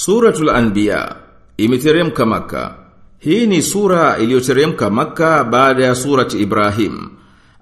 Suratul 0.00 0.48
Anbiya 0.48 1.16
imeteremka 1.56 2.26
maka. 2.26 2.74
Hii 3.18 3.46
ni 3.46 3.62
sura 3.62 4.18
iliyoteremka 4.18 4.90
Makka 4.90 5.44
baada 5.44 5.84
ya 5.84 5.94
surati 5.94 6.38
Ibrahim. 6.38 7.08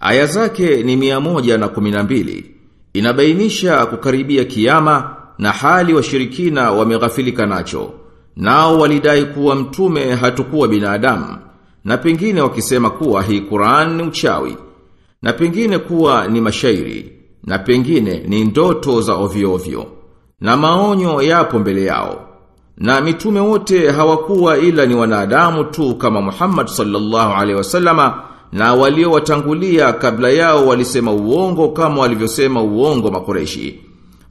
Aya 0.01 0.27
zake 0.27 0.83
ni 0.83 0.97
mia 0.97 1.21
moja 1.21 1.59
na 1.59 1.69
kuminambili. 1.69 2.51
Inabainisha 2.93 3.87
kukaribia 3.87 4.45
kiyama 4.45 5.17
na 5.39 5.53
hali 5.53 5.95
washirikina 5.95 6.71
wameghafilika 6.71 7.47
nacho. 7.47 7.93
Nao 8.37 8.79
walidai 8.79 9.25
kuwa 9.25 9.55
mtume 9.55 10.15
hatukuwa 10.15 10.69
binadamu 10.69 11.37
na 11.85 11.97
pengine 11.97 12.41
wakisema 12.41 12.91
kuwa 12.91 13.23
hii 13.23 13.41
Qur'an 13.41 13.97
ni 13.97 14.03
uchawi 14.03 14.57
na 15.23 15.33
pengine 15.33 15.79
kuwa 15.79 16.29
ni 16.29 16.41
mashairi 16.41 17.13
na 17.45 17.59
pengine 17.59 18.23
ni 18.29 18.45
ndoto 18.45 19.01
za 19.01 19.15
ovyo 19.15 19.53
ovyo 19.53 19.87
na 20.41 20.57
maonyo 20.57 21.23
yapo 21.23 21.59
mbele 21.59 21.85
yao 21.85 22.28
na 22.79 23.01
mitume 23.01 23.41
wote 23.41 23.91
hawakuwa 23.91 24.59
ila 24.59 24.87
ni 24.87 24.95
wanadamu 24.95 25.65
tu 25.65 25.95
kama 25.95 26.21
Muhammad 26.21 26.67
sallallahu 26.67 27.33
alaihi 27.35 27.55
wasallama 27.55 28.23
na 28.53 28.75
waliowatangulia 28.75 29.93
kabla 29.93 30.31
yao 30.31 30.67
walisema 30.67 31.13
uongo 31.13 31.69
kama 31.69 32.01
walivyosema 32.01 32.63
uongo 32.63 33.11
makoreshi. 33.11 33.81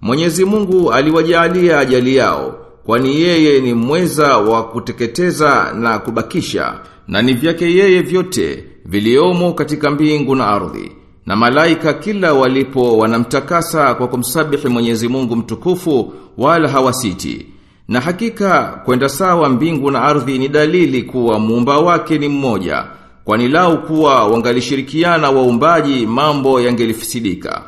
Mwenyezi 0.01 0.45
Mungu 0.45 0.91
aliwajalia 0.93 1.79
ajali 1.79 2.15
yao 2.15 2.55
kwani 2.85 3.21
yeye 3.21 3.61
ni 3.61 3.73
mweza 3.73 4.37
wa 4.37 4.63
kuteketeza 4.63 5.73
na 5.79 5.99
kubakisha 5.99 6.79
na 7.07 7.21
ni 7.21 7.33
vyake 7.33 7.65
yeye 7.75 8.01
vyote 8.01 8.63
viliomo 8.85 9.53
katika 9.53 9.91
mbingu 9.91 10.35
na 10.35 10.47
ardhi. 10.47 10.91
Na 11.25 11.35
malaika 11.35 11.93
kila 11.93 12.33
walipo 12.33 12.97
wanamtakasa 12.97 13.95
kwa 13.95 14.07
kumsabihi 14.07 14.67
Mwenyezi 14.67 15.07
Mungu 15.07 15.35
mtukufu 15.35 16.13
wala 16.37 16.69
hawasiti. 16.69 17.45
Na 17.87 17.99
hakika 18.01 18.81
kwenda 18.85 19.09
sawa 19.09 19.49
mbingu 19.49 19.91
na 19.91 20.01
ardhi 20.01 20.39
ni 20.39 20.47
dalili 20.47 21.03
kuwa 21.03 21.39
muumba 21.39 21.77
wake 21.79 22.17
ni 22.17 22.27
mmoja, 22.27 22.85
kwani 23.25 23.47
lau 23.47 23.81
kuwa 23.81 24.27
wangalishirikiana 24.27 25.29
waumbaji 25.31 26.05
mambo 26.05 26.61
yangelifisidika. 26.61 27.61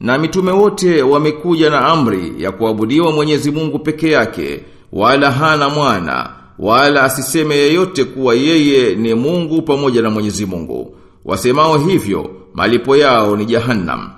Na 0.00 0.18
mitume 0.18 0.50
wote 0.52 1.02
wamekuja 1.02 1.70
na 1.70 1.80
amri 1.86 2.32
ya 2.38 2.52
kuabudiwa 2.52 3.12
Mwenyezi 3.12 3.50
Mungu 3.50 3.78
peke 3.78 4.10
yake, 4.10 4.60
wala 4.92 5.30
hana 5.30 5.68
mwana, 5.68 6.30
wala 6.58 7.02
asiseme 7.02 7.56
yeyote 7.56 8.04
kuwa 8.04 8.34
yeye 8.34 8.94
ni 8.94 9.14
Mungu 9.14 9.62
pamoja 9.62 10.02
na 10.02 10.10
Mwenyezi 10.10 10.46
Mungu. 10.46 10.96
Wasemao 11.24 11.78
hivyo, 11.78 12.30
malipo 12.54 12.96
yao 12.96 13.36
ni 13.36 13.44
jahannam. 13.46 14.10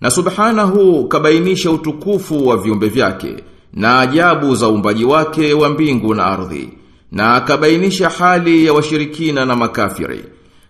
Na 0.00 0.10
subhanahu 0.10 1.08
kabainisha 1.08 1.70
utukufu 1.70 2.46
wa 2.48 2.56
viumbe 2.56 2.88
vyake 2.88 3.36
na 3.74 4.00
ajabu 4.00 4.54
za 4.54 4.68
uumbaji 4.68 5.04
wake 5.04 5.54
wa 5.54 5.68
mbingu 5.68 6.14
na 6.14 6.24
ardhi 6.26 6.68
na 7.12 7.34
akabainisha 7.34 8.08
hali 8.08 8.66
ya 8.66 8.72
washirikina 8.72 9.44
na 9.46 9.56
makafiri. 9.56 10.24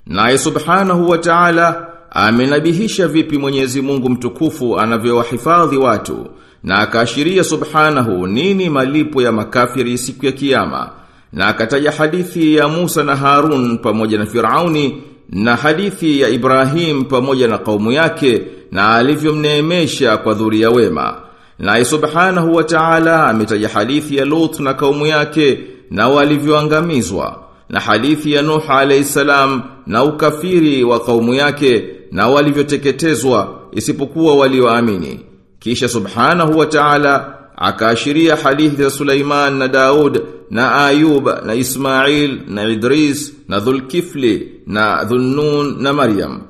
Naye 0.07 0.39
subhanahu 0.39 1.09
wa 1.11 1.19
ta'ala 1.19 1.87
amenabihisha 2.11 3.09
vipi 3.09 3.39
Mwenyezi 3.39 3.83
Mungu 3.83 4.11
mtukufu 4.11 4.81
anavyowahifadhi 4.81 5.77
watu 5.77 6.27
na 6.65 6.79
akaashiria 6.79 7.45
subhanahu 7.45 8.27
nini 8.27 8.71
malipo 8.71 9.23
ya 9.23 9.33
makafiri 9.33 9.99
siku 9.99 10.27
ya 10.27 10.33
kiyama 10.33 10.91
na 11.33 11.47
akataja 11.47 11.91
hadithi 11.93 12.55
ya 12.55 12.69
Musa 12.69 13.05
na 13.05 13.17
Harun 13.17 13.79
pamoja 13.79 14.19
na 14.19 14.27
Firauni 14.27 15.03
na 15.31 15.57
hadithi 15.57 16.21
ya 16.21 16.29
Ibrahim 16.29 17.05
pamoja 17.05 17.49
na 17.49 17.59
kaumu 17.59 17.93
yake 17.93 18.43
na 18.73 18.95
alivyomneemesha 18.95 20.17
kwa 20.17 20.35
dhuria 20.35 20.71
wema. 20.71 21.17
Naye 21.61 21.85
subhanahu 21.85 22.55
wa 22.55 22.65
ta'ala 22.65 23.27
ametaja 23.27 23.69
hadithi 23.69 24.17
ya 24.17 24.25
Lut 24.25 24.61
na 24.61 24.75
kaumu 24.75 25.07
yake 25.07 25.61
na 25.91 26.09
walivyoangamizwa 26.09 27.43
na 27.69 27.81
hadithi 27.81 28.33
ya 28.33 28.43
Nuh 28.43 28.71
alayhi 28.71 29.05
salam 29.05 29.63
na 29.87 30.05
ukafiri 30.05 30.85
wa 30.85 31.01
kaumu 31.01 31.35
yake 31.35 31.85
na 32.13 32.29
walivyoteketezwa 32.29 33.61
isipokuwa 33.73 34.37
walioamini. 34.37 35.21
Kisha 35.59 35.89
subhanahu 35.89 36.59
wa 36.59 36.67
ta'ala 36.67 37.35
akaashiria 37.57 38.37
hadithi 38.37 38.83
za 38.83 38.91
Sulaiman 38.91 39.55
na 39.57 39.69
Daud 39.69 40.23
na 40.51 40.87
Ayub 40.87 41.29
na 41.47 41.55
Ismail 41.55 42.41
na 42.49 42.69
Idris 42.69 43.35
na 43.49 43.61
Dhulkifli 43.61 44.53
na 44.67 45.05
Dhunnun 45.05 45.83
na 45.83 45.93
Maryam 45.93 46.41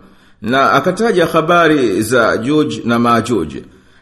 na 0.42 0.72
akataja 0.72 1.26
habari 1.26 2.02
za 2.02 2.36
Juj 2.36 2.74
na 2.84 2.98
Majuj. 2.98 3.56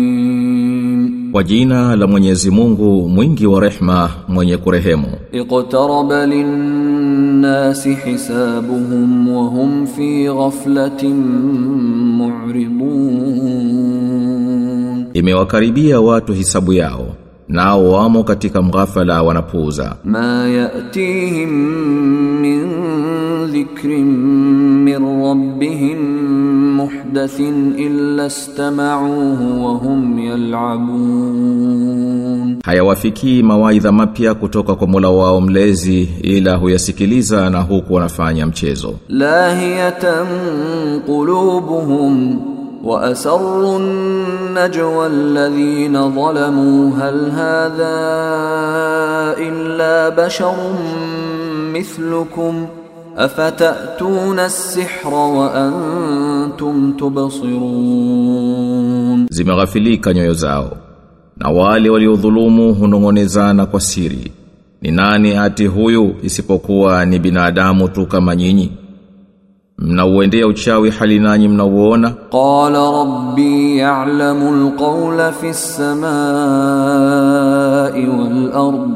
Kwa 1.35 1.43
jina 1.43 1.95
la 1.95 2.07
Mwenyezi 2.07 2.51
Mungu 2.51 3.09
mwingi 3.09 3.47
wa 3.47 3.61
rehma 3.61 4.09
mwenye 4.27 4.57
kurehemu. 4.57 5.07
Iqtaraba 5.31 6.25
lin-nasi 6.25 7.93
hisabuhum 7.93 9.35
wa 9.35 9.43
hum 9.43 9.87
fi 9.87 10.23
ghaflatin 10.23 11.15
mu'ridun. 12.17 15.05
Imewakaribia 15.13 16.01
watu 16.01 16.33
hisabu 16.33 16.73
yao 16.73 17.15
nao 17.47 17.91
wamo 17.91 18.23
katika 18.23 18.61
mghafala 18.61 19.23
wanapuuza. 19.23 19.95
Ma 20.03 20.47
yatihim 20.47 21.49
min 22.41 22.67
dhikrin 23.51 24.05
min 24.83 25.21
rabbihim 25.23 25.99
muhdathin 26.75 27.79
illa 27.79 28.25
istama'uhu 28.25 29.65
wa 29.65 29.71
hum 29.71 30.19
yal'abun. 30.19 31.65
Hayawafikii 32.63 33.43
mawaidha 33.43 33.91
mapya 33.91 34.33
kutoka 34.33 34.75
kwa 34.75 34.87
Mola 34.87 35.09
wao 35.09 35.41
mlezi 35.41 36.09
ila 36.21 36.55
huyasikiliza 36.55 37.49
na 37.49 37.61
huku 37.61 37.93
wanafanya 37.93 38.45
mchezo. 38.45 38.93
Lahiyatan 39.09 40.27
qulubuhum 41.05 42.41
وأسروا 42.84 43.78
النجوى 43.78 45.06
الذين 45.06 46.10
ظلموا 46.14 46.90
هل 46.96 47.30
هذا 47.30 47.96
إلا 49.38 50.08
بشر 50.26 50.54
مثلكم 51.74 52.66
أفتأتون 53.16 54.38
السحر 54.38 55.14
وأنتم 55.14 56.92
تبصرون 58.00 59.26
Zimeghafilika 59.30 60.12
nyoyo 60.14 60.32
zao 60.34 60.76
na 61.36 61.48
wale 61.50 61.90
waliodhulumu 61.90 62.74
hunongonezana 62.74 63.66
kwa 63.66 63.80
siri. 63.80 64.32
Ni 64.82 64.90
nani 64.90 65.36
ati 65.36 65.66
huyu 65.66 66.14
isipokuwa 66.22 67.06
ni 67.06 67.18
binadamu 67.18 67.88
tu 67.88 68.06
kama 68.06 68.36
nyinyi? 68.36 68.72
Mnauendea 69.79 70.47
uchawi 70.47 70.89
hali 70.89 71.19
nanyi 71.19 71.47
mnauona? 71.47 72.09
Qala 72.31 72.91
rabbi 72.91 73.77
ya'lamu 73.77 74.47
al-qawla 74.47 75.31
fi 75.31 75.47
as-samai 75.47 75.95
wal-ard 78.07 78.91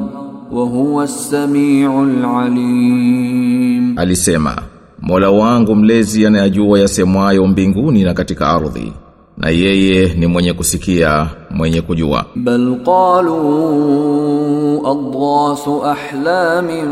wa 0.52 0.66
huwa 0.66 1.04
as-sami'ul 1.04 2.26
'alim. 2.26 3.98
Alisema, 3.98 4.56
Mola 5.02 5.30
wangu 5.30 5.76
mlezi 5.76 6.26
anayajua 6.26 6.80
yasemwayo 6.80 7.48
mbinguni 7.48 8.04
na 8.04 8.14
katika 8.14 8.48
ardhi. 8.50 8.94
Na 9.40 9.50
yeye 9.50 10.14
ni 10.16 10.28
mwenye 10.28 10.54
kusikia, 10.54 11.28
mwenye 11.50 11.82
kujua. 11.82 12.26
Bal 12.36 12.76
qalu 12.86 13.38
adghasu 14.88 15.84
ahlamin 15.86 16.88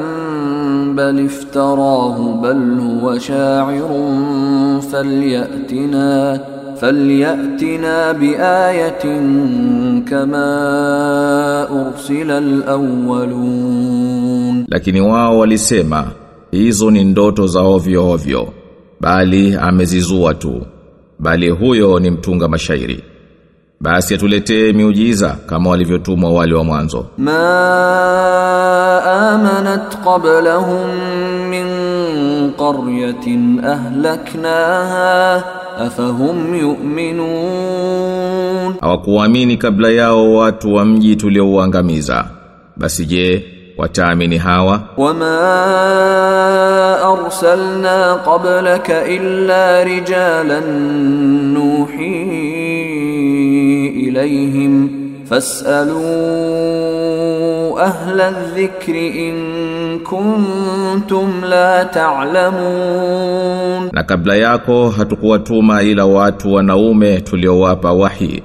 bal 0.96 1.20
iftarahu 1.20 2.34
bal 2.42 2.80
huwa 2.80 3.20
sha'irun 3.20 4.82
falyatina 4.92 6.40
falyatina 6.80 8.14
biayatin 8.14 10.04
kama 10.10 11.68
ursila 11.70 12.38
alawwalun 12.38 13.78
Lakini 14.70 15.02
wao 15.02 15.40
walisema, 15.40 16.06
hizo 16.52 16.92
ni 16.92 17.04
ndoto 17.04 17.48
za 17.48 17.62
ovyo 17.62 18.10
ovyo, 18.12 18.48
bali 19.02 19.56
amezizua 19.62 20.34
tu 20.34 20.62
bali 21.20 21.50
huyo 21.50 22.00
ni 22.00 22.12
mtunga 22.12 22.48
mashairi. 22.48 23.04
Basi 23.82 24.14
atuletee 24.16 24.74
miujiza 24.74 25.38
kama 25.46 25.70
walivyotumwa 25.70 26.32
wale 26.34 26.54
wa 26.54 26.64
mwanzo. 26.64 27.06
Ma 27.18 27.38
amanat 29.04 29.98
qablahum 30.04 30.90
min 31.50 31.68
qaryatin 32.58 33.60
ahlaknaha 33.66 35.44
afahum 35.80 36.56
yu'minun. 36.56 37.98
Hawakuamini 38.82 39.58
kabla 39.58 39.90
yao 39.90 40.34
watu 40.36 40.74
wa 40.74 40.86
mji 40.86 41.16
tuliouangamiza. 41.16 42.26
Basi 42.78 43.06
je 43.06 43.46
wataamini 43.79 44.39
hawa 44.39 44.81
وما 44.97 45.43
أرسلنا 47.13 48.13
قبلك 48.13 48.91
إلا 48.91 49.83
رجالا 49.83 50.61
نوحي 51.55 52.23
إليهم 54.09 55.03
فاسألوا 56.43 57.81
أهل 57.85 58.21
الذكر 58.21 58.95
إن 58.95 59.35
كنتم 59.99 61.45
لا 61.45 61.83
تعلمون 61.83 63.23
na 63.93 64.03
kabla 64.03 64.35
yako 64.37 64.89
hatukuwatuma 64.91 65.83
ila 65.83 66.07
watu 66.07 66.55
wanaume 66.55 67.21
tuliowapa 67.21 67.93
wahi 67.93 68.43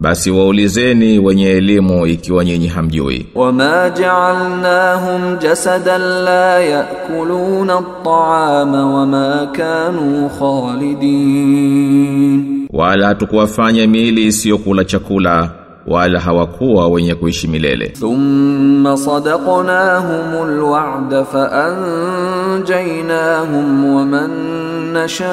basi 0.00 0.30
waulizeni 0.30 1.18
wenye 1.18 1.46
elimu 1.50 2.06
ikiwa 2.06 2.44
nyinyi 2.44 2.68
hamjui. 2.68 3.26
Wama 3.34 3.90
ja'alnahum 3.90 5.38
jasadan 5.38 6.00
la 6.00 6.60
ya'kuluna 6.60 7.78
at-ta'ama 7.78 8.86
wama 8.94 9.46
kanu 9.52 10.30
khalidin, 10.38 11.80
wala 12.72 13.14
tukuwafanya 13.14 13.86
miili 13.86 14.26
isiyokula 14.26 14.84
chakula 14.84 15.50
wala 15.90 16.20
hawakuwa 16.20 16.88
wenye 16.88 17.14
kuishi 17.14 17.48
milele. 17.48 17.88
Thumma 17.88 18.96
sadaqnahumul 18.96 20.58
wa'da 20.58 21.24
fa 21.24 21.52
anjaynahum 22.56 23.94
wa 23.94 24.04
man 24.04 24.30
nasha'u 24.92 25.32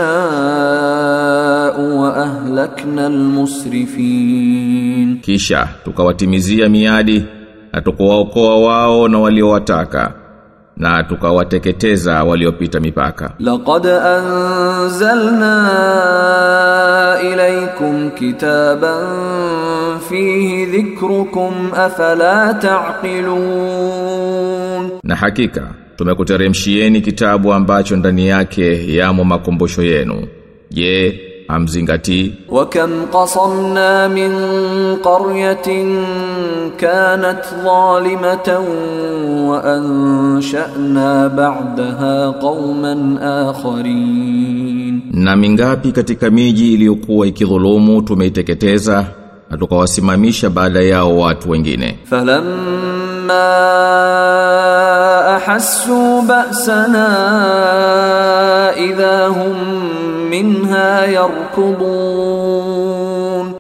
wa 2.02 2.16
ahlaknal 2.18 3.18
musrifin. 3.36 5.20
Kisha 5.22 5.68
tukawatimizia 5.86 6.70
miadi 6.70 7.24
na 7.74 7.82
tukawaokoa 7.82 8.58
wao 8.60 9.08
na 9.08 9.20
waliowataka 9.20 10.14
na 10.80 11.04
tukawateketeza 11.04 12.24
waliopita 12.24 12.80
mipaka. 12.80 13.32
Laqad 13.40 13.88
anzalna 13.88 15.58
ilaykum 17.32 18.12
kitaban 18.12 19.06
fihi 20.10 20.66
dhikrukum 20.66 21.54
afala 21.76 22.54
taqilun, 22.54 23.90
na 25.04 25.16
hakika 25.16 25.68
tumekuteremshieni 25.96 27.02
kitabu 27.02 27.54
ambacho 27.54 27.96
ndani 27.96 28.28
yake 28.28 28.96
yamo 28.96 29.24
makumbusho 29.24 29.84
yenu. 29.84 30.28
Je, 30.72 31.20
hamzingatii. 31.48 32.34
Wa 32.50 32.66
kam 32.70 32.92
qasamna 33.14 34.10
min 34.10 34.32
qaryatin 35.08 35.90
kanat 36.78 37.44
zalimatan 37.64 38.66
wa 39.50 39.64
ansha'na 39.76 41.30
ba'daha 41.30 42.34
qauman 42.42 43.18
akharin, 43.18 45.02
na 45.12 45.36
mingapi 45.36 45.92
katika 45.92 46.30
miji 46.30 46.74
iliyokuwa 46.74 47.28
ikidhulumu 47.28 48.02
tumeiteketeza 48.02 49.06
na 49.50 49.58
tukawasimamisha 49.58 50.50
baada 50.50 50.82
yao 50.82 51.18
watu 51.20 51.50
wengine. 51.50 52.00
falamma 52.10 53.44
أحسوا 55.37 56.23
بأسنا 56.23 57.09
إذا 58.77 59.29
هم 59.29 59.55
منها 60.31 61.05
يركضون 61.07 63.03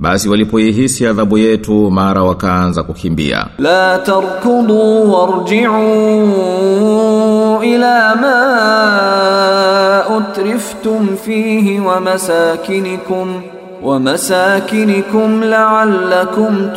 basi 0.03 0.29
walipoihisi 0.29 1.07
adhabu 1.07 1.39
yetu 1.39 1.91
mara 1.91 2.23
wakaanza 2.23 2.83
kukimbia 2.83 3.47
لا 3.59 3.97
تركضوا 3.97 5.05
وارجعوا 5.07 6.23
إلى 7.63 8.15
ما 8.23 8.43
أترفتم 10.19 11.17
فيه 11.25 11.81
ومساكنكم 11.81 13.41
ومساكنكم 13.83 15.45
لعلكم 15.45 16.69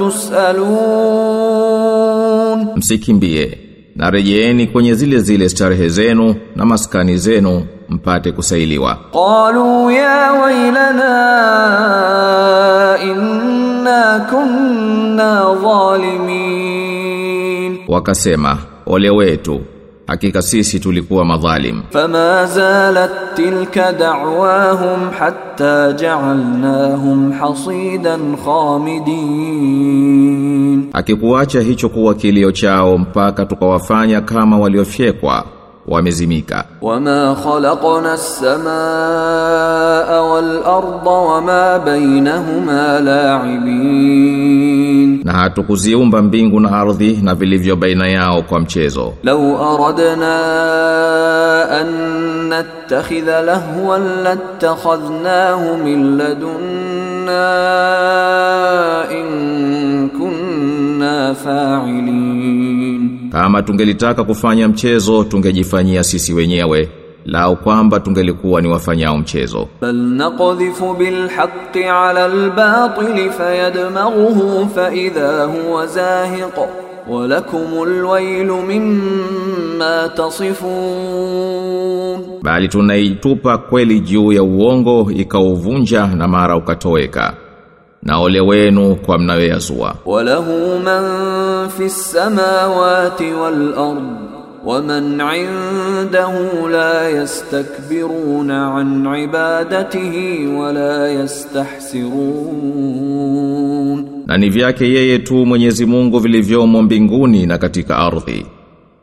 تسألون 1.35 2.65
msikimbie 2.75 3.57
na 3.96 4.10
rejeeni 4.10 4.66
kwenye 4.66 4.94
zile 4.94 5.18
zile 5.18 5.48
starehe 5.48 5.88
zenu 5.88 6.34
na 6.56 6.64
maskani 6.66 7.16
zenu 7.16 7.66
mpate 7.88 8.32
kusailiwa. 8.32 8.98
Qalu 9.12 9.90
ya 9.90 10.32
wailana 10.32 11.10
inna 13.04 14.26
kunna 14.30 15.46
zalimin, 15.62 16.98
wakasema 17.88 18.58
ole 18.86 19.10
wetu 19.10 19.60
hakika 20.10 20.42
sisi 20.42 20.80
tulikuwa 20.80 21.24
madhalim. 21.24 21.82
Fama 21.90 22.46
zalat 22.46 23.10
tilka 23.36 23.92
da'wahum 23.92 25.10
hatta 25.18 25.92
ja'alnahum 25.92 27.32
hasidan 27.32 28.36
khamidin. 28.44 29.70
Akikuacha 30.92 31.60
hicho 31.60 31.88
kuwa 31.88 32.14
kilio 32.14 32.52
chao 32.52 32.98
mpaka 32.98 33.46
tukawafanya 33.46 34.20
kama 34.20 34.58
waliofyekwa 34.58 35.44
wamezimika. 35.88 36.64
Wama 36.82 37.36
khalaqna 37.44 38.12
as-samaa 38.12 38.70
wal 40.22 40.58
arda 40.66 41.10
wama 41.10 41.78
bainahuma 41.78 43.00
la'ibin 43.00 44.89
na 45.24 45.32
hatukuziumba 45.32 46.22
mbingu 46.22 46.60
na 46.60 46.70
ardhi 46.72 47.18
na 47.22 47.34
vilivyo 47.34 47.76
baina 47.76 48.08
yao 48.08 48.42
kwa 48.42 48.60
mchezo. 48.60 49.14
Law 49.22 49.74
aradna 49.74 50.34
an 51.70 51.86
nattakhidha 52.48 53.42
lahwan 53.42 54.02
lattakhadhnahu 54.24 55.78
min 55.84 56.16
ladunna 56.16 57.44
in 59.10 60.08
kunna 60.10 61.34
fa'ilin. 61.34 63.30
Kama 63.32 63.62
tungelitaka 63.62 64.24
kufanya 64.24 64.68
mchezo 64.68 65.24
tungejifanyia 65.24 66.04
sisi 66.04 66.32
wenyewe 66.32 66.88
lao 67.24 67.56
kwamba 67.56 68.00
tungelikuwa 68.00 68.60
ni 68.62 68.68
wafanyao 68.68 69.18
mchezo. 69.18 69.68
Bal 69.80 69.94
naqdhifu 69.94 70.94
bil 70.94 71.28
haqqi 71.28 71.84
ala 71.84 72.24
al 72.24 72.50
batil 72.50 73.30
fayadmaghuhu 73.30 74.68
fa 74.74 74.94
idha 74.94 75.44
huwa 75.44 75.86
zahiq 75.86 76.56
wa 77.10 77.26
lakum 77.28 77.82
al 77.82 78.04
waylu 78.04 78.62
mimma 78.62 80.10
tasifun. 80.16 80.60
Bali 82.42 82.68
tunaitupa 82.68 83.58
kweli 83.58 84.00
juu 84.00 84.32
ya 84.32 84.42
uongo 84.42 85.10
ikauvunja 85.16 86.06
na 86.06 86.28
mara 86.28 86.56
ukatoweka. 86.56 87.34
Na 88.02 88.18
ole 88.18 88.40
wenu 88.40 88.96
kwa 88.96 89.18
mnayoyazua. 89.18 89.94
Walahu 90.06 90.78
man 90.84 91.04
fis 91.68 92.12
samawati 92.12 93.32
wal 93.32 93.74
ardh 93.78 94.29
waman 94.64 95.20
indahu 95.20 96.68
la 96.68 97.08
yastakbiruna 97.08 98.74
an 98.74 99.06
ibadatihi 99.24 100.46
wala 100.46 101.08
yastahsirun, 101.08 104.06
na 104.26 104.36
ni 104.38 104.50
vyake 104.50 104.84
yeye 104.92 105.18
tu 105.18 105.46
Mwenyezi 105.46 105.86
Mungu 105.86 106.18
vilivyomo 106.18 106.82
mbinguni 106.82 107.46
na 107.46 107.58
katika 107.58 107.96
ardhi, 107.98 108.46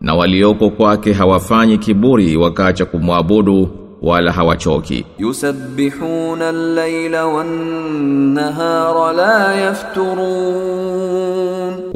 na 0.01 0.15
walioko 0.15 0.69
kwake 0.69 1.13
hawafanyi 1.13 1.77
kiburi 1.77 2.37
wakaacha 2.37 2.85
kumwabudu 2.85 3.69
wala 4.01 4.31
hawachoki. 4.31 5.05
Yusabbihuna 5.19 6.49
al-laila 6.49 7.25
wan-nahara 7.27 9.13
la 9.13 9.55
yafturun 9.55 11.16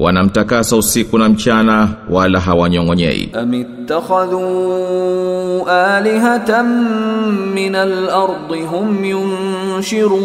wanamtakasa 0.01 0.75
usiku 0.75 1.17
na 1.17 1.29
mchana 1.29 1.89
wala 2.09 2.39
hawanyongonyei. 2.39 3.29
Amittakhadhu 3.33 4.41
alihatan 5.69 6.65
min 7.53 7.75
al-ardi 7.75 8.61
hum 8.71 9.05
yunshirun. 9.05 10.21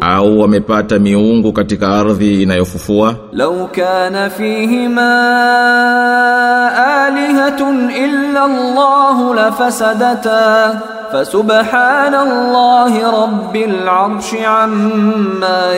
Au 0.00 0.40
wamepata 0.40 0.98
miungu 0.98 1.52
katika 1.52 1.88
ardhi 1.88 2.42
inayofufua? 2.42 3.14
Law 3.32 3.68
kana 3.68 4.30
fihima 4.30 5.10
alihatun 7.06 7.90
illa 7.90 8.42
Allah 8.44 9.34
lafasadata 9.36 10.80
فسبحان 11.13 12.15
الله 12.15 12.93
رب 13.23 13.55
العرش 13.55 14.33
عما 14.35 15.73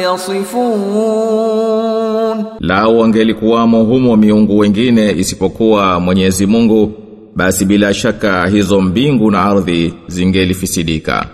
يصفون 1.15 2.45
Lao 2.60 2.98
wangelikuwamo 2.98 3.84
humo 3.84 4.15
miungu 4.17 4.57
wengine 4.57 5.12
isipokuwa 5.12 6.00
Mwenyezi 6.00 6.45
Mungu 6.45 6.91
basi 7.36 7.65
bila 7.65 7.93
shaka 7.93 8.48
hizo 8.48 8.81
mbingu 8.81 9.31
na 9.31 9.41
ardhi 9.41 9.93
zingelifisidika. 10.07 11.25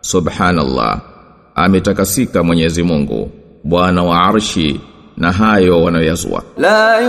Subhanallah. 0.00 1.00
Ametakasika 1.54 2.42
Mwenyezi 2.42 2.82
Mungu, 2.82 3.30
Bwana 3.64 4.02
wa 4.02 4.22
Arshi 4.22 4.80
na 5.16 5.32
hayo 5.32 5.82
wanayoyazua. 5.82 6.42
لا 6.58 7.00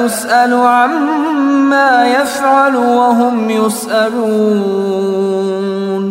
amma 1.67 2.07
yaf'alu 2.07 2.79
wa 2.99 3.11
yusalun, 3.51 4.95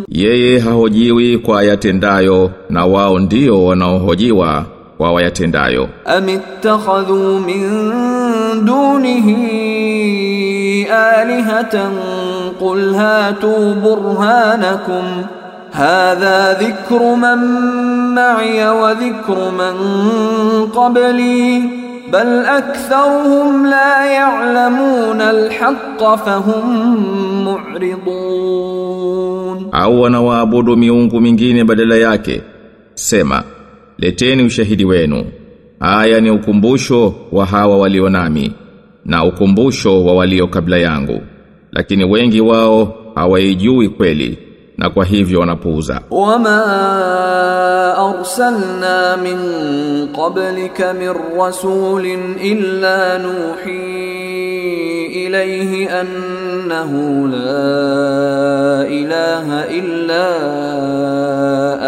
yeye 0.10 0.60
hahojiwi 0.60 1.38
kwa 1.38 1.64
yatendayo 1.64 2.52
na 2.70 2.86
wao 2.86 3.20
ndio 3.20 3.66
wanaohojiwa 3.66 4.66
kwa 4.98 5.12
wayatendayo. 5.12 5.90
Amittakhadhu 6.06 7.40
min 7.40 7.70
dunihi 8.66 9.36
alihatan 10.86 11.92
qul 12.60 12.96
hatu 12.96 13.76
burhanakum. 13.84 15.24
Hadha 15.72 16.54
dhikru 16.54 17.18
man 17.18 17.40
maya 18.14 18.74
wa 18.74 18.94
dhikru 18.94 19.52
man 19.52 19.76
qabli 20.76 21.85
bal 22.12 22.46
aktharuhum 22.46 23.66
la 23.66 24.06
ya'lamuna 24.06 25.30
alhaqqa 25.30 26.18
fahum 26.18 26.66
mu'ridun, 27.48 29.70
au 29.72 30.02
wanawaabudu 30.02 30.78
miungu 30.78 31.22
mingine 31.22 31.64
badala 31.64 31.96
yake. 31.96 32.42
Sema, 32.94 33.44
leteni 33.98 34.44
ushahidi 34.44 34.86
wenu. 34.86 35.26
Aya 35.80 36.22
ni 36.22 36.30
ukumbusho 36.32 37.14
wa 37.32 37.46
hawa 37.46 37.78
walio 37.78 38.10
nami 38.10 38.52
na 39.06 39.26
ukumbusho 39.26 40.06
wa 40.06 40.14
walio 40.16 40.48
kabla 40.48 40.78
yangu, 40.78 41.22
lakini 41.72 42.04
wengi 42.06 42.42
wao 42.42 42.96
hawaijui 43.16 43.90
kweli 43.90 44.38
na 44.78 44.90
kwa 44.90 45.06
hivyo 45.06 45.40
wanapuuza. 45.40 46.02
Wama 46.12 46.66
arsalna 47.98 49.18
min 49.18 49.38
qablika 50.16 50.94
min 50.94 51.14
rasulin 51.40 52.20
illa 52.42 53.20
nuhi 53.20 54.06
ilayhi 55.26 55.88
annahu 55.88 57.28
la 57.28 58.88
ilaha 58.90 59.68
illa 59.68 60.28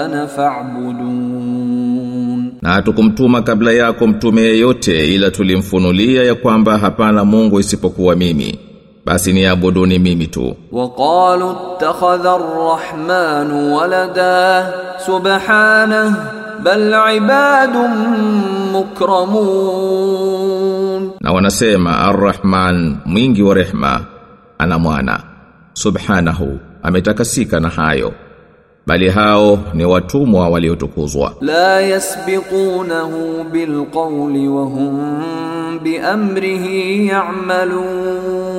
ana 0.04 0.28
fa'budun, 0.28 2.52
na 2.62 2.70
hatukumtuma 2.74 3.42
kabla 3.42 3.72
yako 3.72 4.08
mtume 4.08 4.42
yeyote 4.42 5.14
ila 5.16 5.32
tulimfunulia 5.32 6.24
ya 6.24 6.36
kwamba 6.36 6.78
hapana 6.78 7.26
Mungu 7.26 7.60
isipokuwa 7.60 8.16
mimi 8.16 8.60
basi 9.08 9.32
ni 9.34 9.40
niabuduni 9.48 10.00
mimi 10.00 10.28
tu. 10.28 10.52
Waqalu 10.72 11.56
ittakhadha 11.56 12.36
arrahman 12.36 13.72
walada 13.72 14.68
subhanahu 15.00 16.12
bal 16.60 16.92
ibadun 17.16 17.92
mukramun. 18.76 20.04
Na 21.24 21.32
wanasema 21.32 22.00
arrahman 22.12 22.98
mwingi 23.06 23.44
wa 23.44 23.56
rehma 23.56 24.02
ana 24.60 24.80
mwana. 24.80 25.20
Subhanahu 25.74 26.60
ametakasika 26.84 27.60
na 27.60 27.70
hayo 27.70 28.14
bali 28.88 29.10
hao 29.10 29.60
ni 29.74 29.86
watumwa 29.86 30.50
waliotukuzwa. 30.50 31.34
La 31.42 31.82
yasbiqunahu 31.82 33.44
bilqawli 33.52 34.48
wa 34.48 34.64
hum 34.64 35.24
biamrihi 35.84 37.08
ya'malun. 37.08 38.52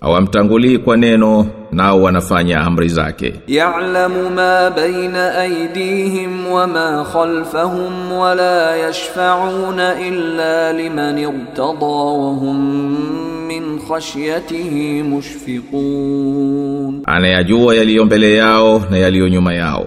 Hawamtangulii 0.00 0.78
kwa 0.78 0.96
neno 0.96 1.46
nao 1.72 2.02
wanafanya 2.02 2.60
amri 2.60 2.88
zake. 2.88 3.34
Ya'lamu 3.46 4.30
ma 4.30 4.70
baina 4.70 5.34
aydihim 5.34 6.52
wa 6.52 6.66
ma 6.66 7.06
khalfahum 7.12 8.12
wa 8.12 8.34
la 8.34 8.76
yashfa'una 8.76 10.00
illa 10.00 10.72
liman 10.72 11.18
irtada 11.18 11.86
wa 11.86 12.30
hum 12.32 13.33
min 13.46 13.78
khashyatihi 13.88 15.02
mushfiqun, 15.02 17.02
anayajua 17.06 17.74
yaliyo 17.74 18.04
mbele 18.04 18.36
yao 18.36 18.82
na 18.90 18.98
yaliyo 18.98 19.28
nyuma 19.28 19.54
yao, 19.54 19.86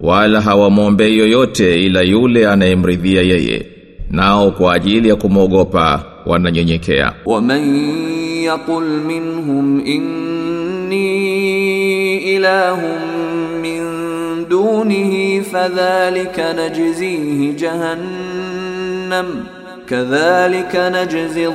wala 0.00 0.40
hawamwombei 0.40 1.18
yoyote 1.18 1.84
ila 1.86 2.02
yule 2.02 2.48
anayemridhia 2.48 3.22
yeye, 3.22 3.66
nao 4.10 4.50
kwa 4.50 4.74
ajili 4.74 5.08
ya 5.08 5.16
kumwogopa 5.16 6.04
wananyenyekea. 6.26 7.12
Waman 7.26 7.62
yaqul 8.42 8.84
minhum 8.84 9.82
inni 9.86 11.14
ilahum 12.34 13.00
min 13.62 13.84
dunihi 14.48 15.40
fadhalika 15.42 16.52
najzihi 16.52 17.52
jahannam 17.52 19.26
kadhalika 19.86 20.90
najzi 20.90 21.46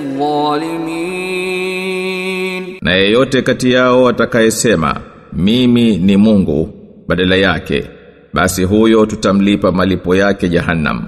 dhalimin. 1.80 2.78
na 2.82 2.92
yeyote 2.94 3.42
kati 3.42 3.72
yao 3.72 4.08
atakayesema 4.08 4.96
mimi 5.34 5.98
ni 5.98 6.18
Mungu 6.18 6.70
badala 7.08 7.36
yake 7.36 7.90
basi 8.34 8.64
huyo 8.64 9.06
tutamlipa 9.06 9.72
malipo 9.72 10.16
yake 10.16 10.50
jahannam. 10.50 11.06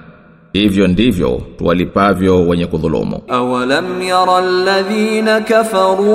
Hivyo 0.53 0.87
ndivyo 0.87 1.41
tuwalipavyo 1.57 2.47
wenye 2.47 2.65
kudhulumu. 2.65 3.21
Awalam 3.27 4.01
yara 4.01 4.37
alladhina 4.37 5.41
kafaru 5.41 6.09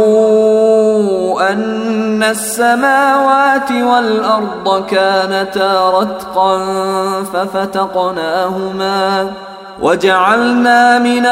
anna 1.40 2.28
as-samawati 2.28 3.82
wal 3.82 4.20
arda 4.24 4.80
kanata 4.90 5.90
ratqan 6.00 7.24
fafataqnahuma 7.32 9.32
وجعلنا 9.81 10.99
من 10.99 11.25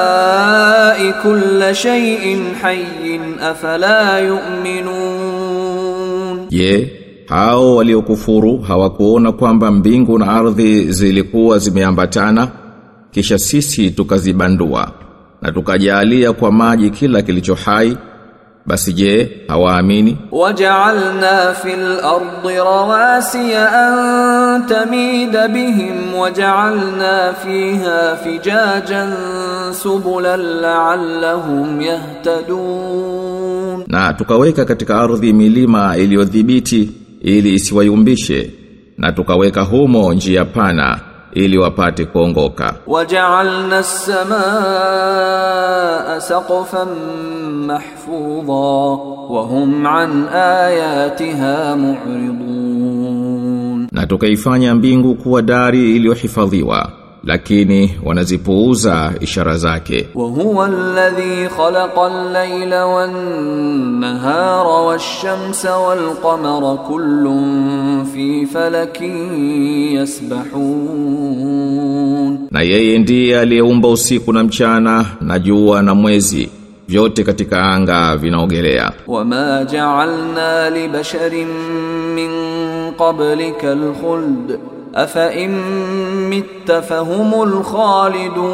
الماء 0.00 1.10
كل 1.22 1.74
شيء 1.74 2.44
حي 2.62 3.20
أفلا 3.40 4.18
يؤمنون 4.18 5.50
Je, 6.50 6.90
hao 7.28 7.76
waliokufuru 7.76 8.58
hawakuona 8.58 9.32
kwamba 9.32 9.70
mbingu 9.70 10.18
na 10.18 10.26
ardhi 10.32 10.92
zilikuwa 10.92 11.58
zimeambatana 11.58 12.48
kisha 13.10 13.38
sisi 13.38 13.90
tukazibandua 13.90 14.90
na 15.42 15.52
tukajalia 15.52 16.32
kwa 16.32 16.52
maji 16.52 16.90
kila 16.90 17.22
kilicho 17.22 17.54
hai 17.54 17.96
basi 18.65 18.93
je 18.93 19.41
hawaamini? 19.47 20.17
Waja'alna 20.31 21.53
fil 21.53 21.99
ardi 21.99 22.55
rawasiya 22.57 23.87
an 23.87 24.67
tamida 24.67 25.47
bihim 25.47 26.15
waja'alna 26.15 27.33
fiha 27.43 28.15
fijajan 28.23 29.13
subulan 29.73 30.39
la'allahum 30.61 31.81
yahtadun. 31.81 33.83
Na 33.87 34.13
tukaweka 34.13 34.65
katika 34.65 34.99
ardhi 35.01 35.33
milima 35.33 35.97
iliyodhibiti 35.97 36.91
ili 37.21 37.53
isiwayumbishe 37.53 38.51
na 38.97 39.11
tukaweka 39.11 39.61
humo 39.61 40.13
njia 40.13 40.45
pana 40.45 40.99
ili 41.35 41.57
wapate 41.57 42.05
kuongoka. 42.05 42.73
Waja'alna 42.87 43.77
as-samaa'a 43.77 44.21
saqfan 46.21 46.87
mahfudha 47.67 48.97
wa 49.35 49.41
hum 49.43 49.85
an 49.85 50.27
ayatiha 50.33 51.75
mu'ridun, 51.75 53.87
na 53.91 54.07
tukaifanya 54.07 54.75
mbingu 54.75 55.15
kuwa 55.15 55.41
dari 55.41 55.95
iliyohifadhiwa 55.95 56.89
lakini 57.25 57.97
wanazipuuza 58.03 59.13
ishara 59.19 59.57
zake. 59.57 60.07
Wa 60.15 60.25
huwa 60.27 60.65
alladhi 60.65 61.47
khalaqa 61.57 62.05
al-layla 62.05 62.85
wan-nahara 62.85 64.63
wash-shamsa 64.63 65.77
wal-qamara 65.77 66.75
kullun 66.77 68.05
fi 68.13 68.45
falakin 68.53 69.31
yasbahun, 71.15 72.47
na 72.51 72.61
yeye 72.61 72.97
ndiye 72.99 73.39
aliyeumba 73.39 73.87
usiku 73.87 74.33
na 74.33 74.43
mchana 74.43 75.05
na 75.21 75.39
jua 75.39 75.81
na 75.81 75.95
mwezi 75.95 76.49
vyote 76.87 77.23
katika 77.23 77.63
anga 77.63 78.17
vinaogelea. 78.17 78.91
Wama 79.07 79.63
ja'alna 79.71 80.69
li 80.69 80.87
basharin 80.87 81.47
min 82.15 82.29
qablika 82.97 83.71
al-khuld 83.71 84.59
afa 84.95 85.33
imitta 85.33 86.81
fahumul 86.81 87.63
khalidun. 87.63 88.53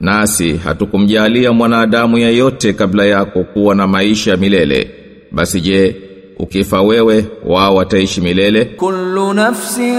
Nasi 0.00 0.56
hatukumjalia 0.56 1.52
mwanadamu 1.52 2.18
yeyote 2.18 2.72
kabla 2.72 3.04
yako 3.04 3.44
kuwa 3.44 3.74
na 3.74 3.86
maisha 3.86 4.36
milele. 4.36 4.90
Basi 5.32 5.60
je 5.60 5.96
ukifa 6.38 6.82
wewe 6.82 7.26
wao 7.46 7.74
wataishi 7.74 8.20
milele? 8.20 8.64
Kullu 8.64 9.32
nafsin 9.34 9.94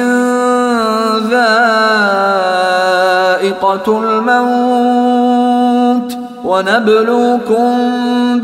dha'iqatul 3.40 4.22
maut. 4.22 5.29
ونبلوكم 6.49 7.71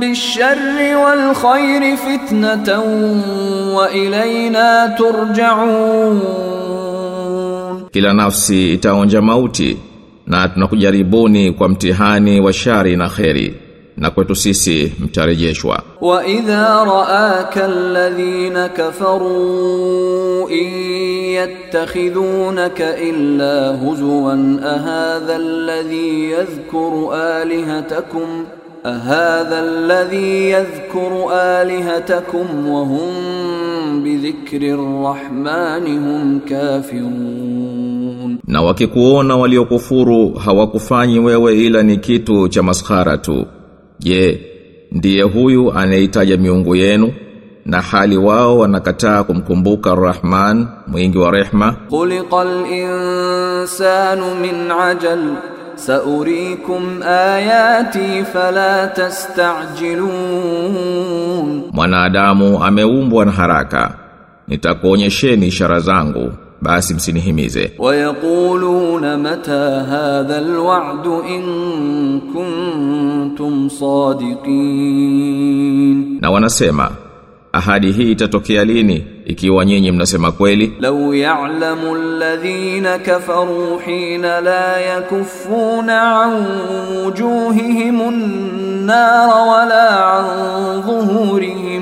بالشر 0.01 0.97
والخير 0.97 1.97
فتنة 1.97 2.69
وإلينا 3.77 4.97
ترجعون 4.99 6.21
kila 7.93 8.13
nafsi 8.13 8.73
itaonja 8.73 9.23
mauti 9.23 9.77
na 10.27 10.49
tunakujaribuni 10.49 11.53
kwa 11.53 11.69
mtihani 11.69 12.41
wa 12.41 12.53
shari 12.53 12.97
na 12.97 13.09
kheri 13.09 13.55
na 13.98 14.12
kwetu 14.12 14.36
sisi 14.36 14.94
mtarejeshwa. 15.00 15.84
Wa 16.02 16.28
idha 16.28 16.86
raaka 16.86 17.66
alladhina 17.66 18.70
kafaru 18.70 20.50
in 20.50 20.72
yattakhidhunaka 21.34 22.98
illa 22.98 23.70
huzwan 23.70 24.60
ahadha 24.64 25.36
alladhi 25.36 26.32
yadhkuru 26.32 27.14
alihatakum 27.14 28.46
ahadha 28.84 29.60
alladhi 29.60 30.50
yadhkuru 30.50 31.30
alihatakum 31.32 32.70
wa 32.74 32.82
hum 32.82 34.04
bidhikri 34.04 34.72
arrahmani 34.72 35.92
hum 35.98 36.40
kafirun, 36.40 38.38
na 38.48 38.62
wakikuona 38.62 39.38
waliokufuru 39.38 40.34
hawakufanyi 40.34 41.20
wewe 41.20 41.58
ila 41.66 41.84
ni 41.84 41.98
kitu 41.98 42.48
cha 42.48 42.64
maskhara 42.64 43.18
tu 43.18 43.46
Je, 44.00 44.40
ndiye 44.92 45.22
huyu 45.24 45.72
anaitaja 45.74 46.38
miungu 46.38 46.76
yenu? 46.76 47.14
Na 47.66 47.82
hali 47.82 48.18
wao 48.18 48.58
wanakataa 48.60 49.24
kumkumbuka 49.24 49.96
Rahman 49.96 50.68
mwingi 50.88 51.18
wa 51.18 51.32
rehma. 51.32 51.76
Khuliqal 51.90 52.48
insanu 52.72 54.36
min 54.42 54.72
ajal 54.72 55.20
saurikum 55.76 57.02
ayati 57.04 58.24
fala 58.34 58.88
tastajilun, 60.36 61.62
mwanadamu 61.72 62.64
ameumbwa 62.64 63.26
na 63.26 63.32
haraka, 63.32 63.94
nitakuonyesheni 64.48 65.48
ishara 65.48 65.80
zangu 65.80 66.32
basi 66.62 66.94
msinihimize. 66.94 67.72
Wayakuluna 67.80 69.18
mata 69.18 69.84
hadha 69.84 70.38
alwa'du 70.38 71.24
in 71.30 71.44
kuntum 72.34 73.70
sadiqin. 74.86 76.18
Na 76.22 76.32
wanasema 76.32 76.92
ahadi 77.54 77.92
hii 77.92 78.12
itatokea 78.12 78.66
lini? 78.66 79.08
Ikiwa 79.26 79.66
nyinyi 79.66 79.92
mnasema 79.92 80.32
kweli? 80.32 80.74
Law 80.80 81.16
ya'lamu 81.16 81.96
alladhina 81.96 83.00
kafaru 83.00 83.78
hina 83.86 84.42
la 84.42 84.80
yakuffuna 84.82 86.22
an 86.22 86.46
wujuhihim 87.06 88.02
an-nar 88.02 89.48
wala 89.48 90.14
an 90.14 90.26
dhuhurihim 90.82 91.75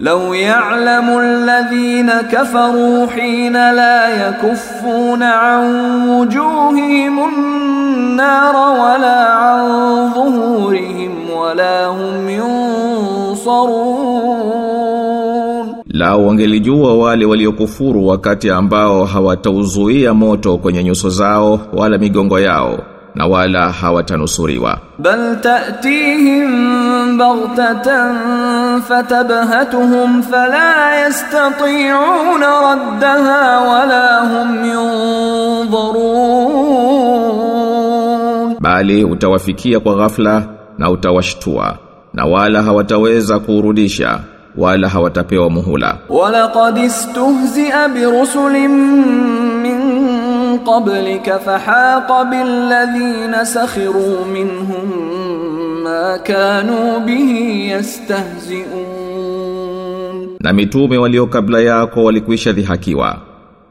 لو 0.00 0.34
يعلم 0.34 1.18
الذين 1.18 2.10
كفروا 2.10 3.06
حين 3.06 3.52
لا 3.52 4.28
يكفون 4.28 5.22
عن 5.22 5.64
وجوههم 6.08 7.18
النار 7.28 8.54
ولا 8.56 9.32
عن 9.32 9.62
ظهورهم 10.14 11.30
ولا 11.36 11.86
هم 11.86 12.28
ينصرون 14.42 15.72
lao 15.94 16.26
wangelijua 16.26 16.94
wale 16.98 17.24
waliokufuru 17.24 18.06
wakati 18.08 18.50
ambao 18.50 19.04
hawatauzuia 19.04 20.14
moto 20.14 20.58
kwenye 20.58 20.84
nyuso 20.84 21.08
zao 21.10 21.60
wala 21.72 21.98
migongo 21.98 22.40
yao 22.40 22.78
na 23.17 23.25
wala 23.27 23.71
hawatanusuriwa. 23.71 24.77
Bal 24.99 25.41
ta'tihim 25.41 26.49
baghtatan 27.17 28.15
fatabhatuhum 28.81 30.21
fala 30.23 30.95
yastati'una 31.01 32.49
raddaha 32.67 33.41
wala 33.69 34.05
hum 34.29 34.49
yunzarun. 37.17 38.55
Bali 38.59 39.03
utawafikia 39.03 39.79
kwa 39.79 39.95
ghafla 39.95 40.43
na 40.77 40.89
utawashtua 40.89 41.77
na 42.13 42.25
wala 42.25 42.63
hawataweza 42.63 43.39
kurudisha 43.39 44.19
wala 44.57 44.89
hawatapewa 44.89 45.49
muhula. 45.49 45.97
Walaqad 46.09 46.77
istuhzi'a 46.77 47.87
birusulin 47.89 48.71
min 49.61 49.77
قبلك 50.65 51.37
فحاق 51.45 52.21
بالذين 52.21 53.43
سخروا 53.43 54.25
منهم 54.25 54.91
ما 55.83 56.17
كانوا 56.17 56.97
به 56.97 57.31
يستهزئون 58.97 60.27
na 60.39 60.53
mitume 60.53 60.97
walio 60.97 61.25
kabla 61.27 61.59
yako 61.61 62.03
walikwisha 62.03 62.51
dhihakiwa 62.51 63.17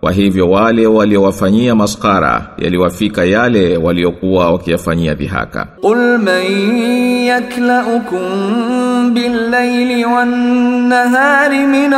kwa 0.01 0.13
hivyo 0.13 0.51
wale 0.51 0.87
waliowafanyia 0.87 1.75
maskara 1.75 2.47
yaliwafika 2.59 3.25
yale 3.25 3.77
waliokuwa 3.77 4.53
wakiyafanyia 4.53 5.15
dhihaka 5.15 5.67
قل 5.83 6.19
من 6.21 6.45
يكلأكم 7.27 8.25
بالليل 9.15 10.07
والنهار 10.07 11.51
من 11.67 11.95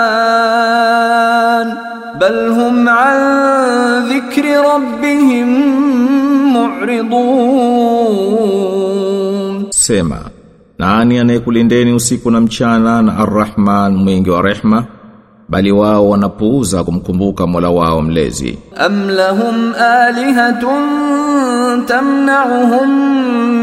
الرحمن 0.00 1.89
bal 2.20 2.52
hum 2.52 2.84
an 2.84 3.18
dhikri 4.12 4.52
rabbihim 4.52 5.50
mu'ridun, 6.52 7.72
sema 9.72 10.20
nani 10.78 11.18
anayekulindeni 11.18 11.92
usiku 11.92 12.30
na 12.30 12.40
mchana 12.40 13.02
na 13.02 13.16
arrahman 13.16 13.96
mwingi 13.96 14.30
wa 14.30 14.42
rehma 14.42 14.84
bali 15.48 15.72
wao 15.72 16.08
wanapuuza 16.08 16.84
kumkumbuka 16.84 17.46
Mola 17.46 17.70
wao 17.70 18.02
mlezi. 18.02 18.58
Am 18.76 19.08
lahum 19.08 19.74
alihatun 19.74 20.82
tamna'uhum 21.86 22.90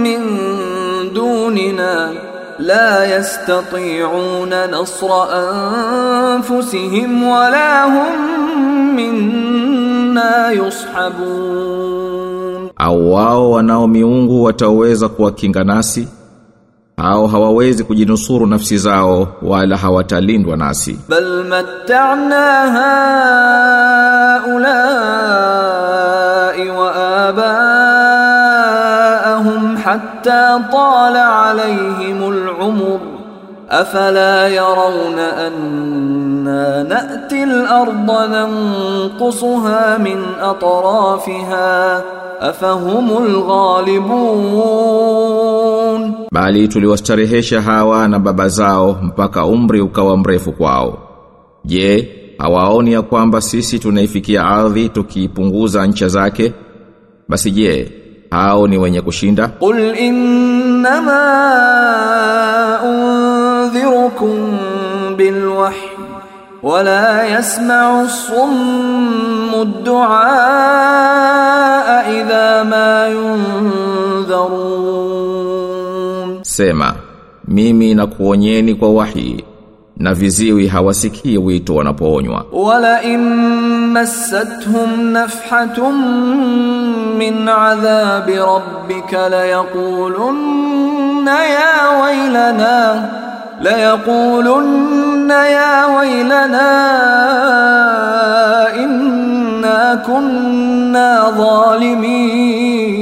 min 0.02 0.22
dunina 1.14 2.27
لا 2.59 3.17
يستطيعون 3.19 4.71
نصر 4.71 5.11
أنفسهم 6.35 7.23
ولا 7.23 7.85
هم 7.85 8.97
منا 8.97 10.51
يصحبون 10.51 11.93
au 12.79 13.13
wao 13.13 13.51
wanao 13.51 13.87
miungu 13.87 14.43
wataweza 14.45 15.09
kuwakinga 15.09 15.65
nasi 15.65 16.09
au 16.97 17.27
hawawezi 17.27 17.85
kujinusuru 17.85 18.47
nafsi 18.47 18.79
zao 18.79 19.29
wala 19.43 19.77
hawatalindwa 19.77 20.57
nasi 20.57 20.99
بل 21.09 21.47
متعنا 21.51 22.65
هؤلاء 25.33 26.69
وآباءهم 26.79 27.96
حتى 30.27 30.59
طال 30.73 31.17
عليهم 31.17 32.29
العمر 32.33 33.01
أفلا 33.71 34.49
يرون 34.49 35.19
أنا 35.19 36.83
نأتي 36.83 37.45
الأرض 37.45 38.11
ننقصها 38.11 39.99
من 39.99 40.19
أطرافها 40.41 42.03
أفهم 42.51 43.09
الغالبون 44.83 46.13
bali 46.33 46.69
tuliwastarehesha 46.69 47.61
hawa 47.63 48.09
na 48.09 48.19
baba 48.19 48.49
zao 48.49 48.99
mpaka 49.03 49.47
umri 49.47 49.81
ukawa 49.81 50.17
mrefu 50.17 50.53
kwao 50.53 50.99
je 51.65 52.09
hawaoni 52.39 52.93
ya 52.93 53.03
kwamba 53.03 53.41
sisi 53.41 53.79
tunaifikia 53.79 54.45
ardhi 54.47 54.89
tukiipunguza 54.89 55.87
ncha 55.87 56.09
zake 56.09 56.53
basi 57.29 57.51
je 57.51 57.93
hao 58.32 58.68
ni 58.68 58.78
wenye 58.78 59.02
kushinda. 59.02 59.48
Qul 59.48 59.98
innama 60.00 61.22
undhirukum 62.84 64.36
bilwahy 65.18 65.78
wala 66.64 67.24
yasma'u 67.24 68.10
summu 68.10 69.66
du'a 69.86 70.34
idha 72.20 72.64
ma 72.66 73.08
yundharun 73.08 74.68
sema 76.44 76.96
mimi 77.48 77.94
nakuonyeni 77.96 78.76
kwa 78.76 78.90
wahyi 78.94 79.44
na 80.00 80.14
viziwi 80.14 80.68
hawasikii 80.68 81.38
wito 81.38 81.76
wanapoonywa. 81.76 82.46
Wala 82.52 83.04
immassatuhum 83.04 85.02
nafhatun 85.12 85.96
min 87.18 87.48
adhabi 87.50 88.34
rabbika 88.36 89.30
layaquluna 89.30 90.66
ya 91.46 91.90
waylana 92.02 93.04
la 93.62 93.78
ya 95.48 95.88
waylana 95.88 96.68
inna 98.84 99.98
kunna 100.06 101.32
zalimin. 101.38 102.98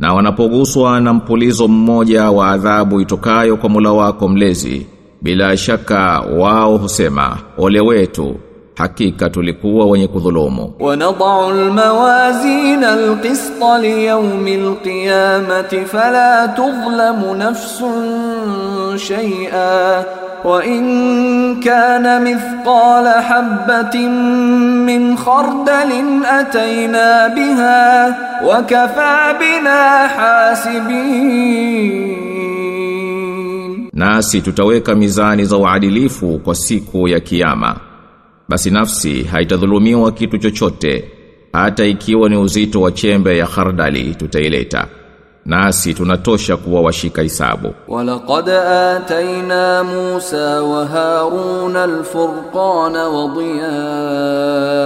Na 0.00 0.14
wanapoguswa 0.14 1.00
na 1.00 1.12
mpulizo 1.12 1.68
mmoja 1.68 2.30
wa 2.30 2.50
adhabu 2.50 3.00
itokayo 3.00 3.56
kwa 3.56 3.68
Mola 3.68 3.92
wako 3.92 4.28
mlezi 4.28 4.86
bila 5.22 5.56
shaka 5.56 6.20
wao 6.20 6.76
husema 6.76 7.38
ole 7.58 7.80
wetu 7.80 8.36
hakika 8.74 9.30
tulikuwa 9.30 9.86
wenye 9.86 10.08
kudhulumu. 10.08 10.72
Wanadau 10.80 11.50
almawazin 11.50 12.84
alqist 12.84 13.52
liyawm 13.80 14.46
alqiyamati 14.46 15.80
fala 15.80 16.48
tuzlamu 16.48 17.34
nafsun 17.34 18.98
shay'a 18.98 20.04
wa 20.44 20.64
in 20.66 21.60
kana 21.64 22.20
mithqala 22.20 23.22
habatin 23.22 24.10
min 24.84 25.16
khardalin 25.16 26.24
atayna 26.24 27.28
biha 27.34 28.16
wa 28.48 28.62
kafa 28.62 29.34
bina 29.40 30.08
hasibin 30.16 32.35
nasi 33.96 34.40
tutaweka 34.40 34.94
mizani 34.94 35.44
za 35.44 35.56
uadilifu 35.56 36.38
kwa 36.38 36.54
siku 36.54 37.08
ya 37.08 37.20
kiyama. 37.20 37.76
Basi 38.48 38.70
nafsi 38.70 39.22
haitadhulumiwa 39.22 40.12
kitu 40.12 40.38
chochote 40.38 41.10
hata 41.52 41.84
ikiwa 41.84 42.28
ni 42.28 42.36
uzito 42.36 42.80
wa 42.80 42.92
chembe 42.92 43.38
ya 43.38 43.46
khardali 43.46 44.14
tutaileta. 44.14 44.86
Nasi 45.46 45.94
tunatosha 45.94 46.56
kuwa 46.56 46.80
washika 46.80 47.22
hisabu. 47.22 47.74
Walaqad 47.88 48.48
ataina 48.50 49.84
Musa 49.84 50.62
wa 50.62 50.86
Harun 50.86 51.76
al-furqana 51.76 53.08
wa 53.08 53.34
diyaan 53.36 54.80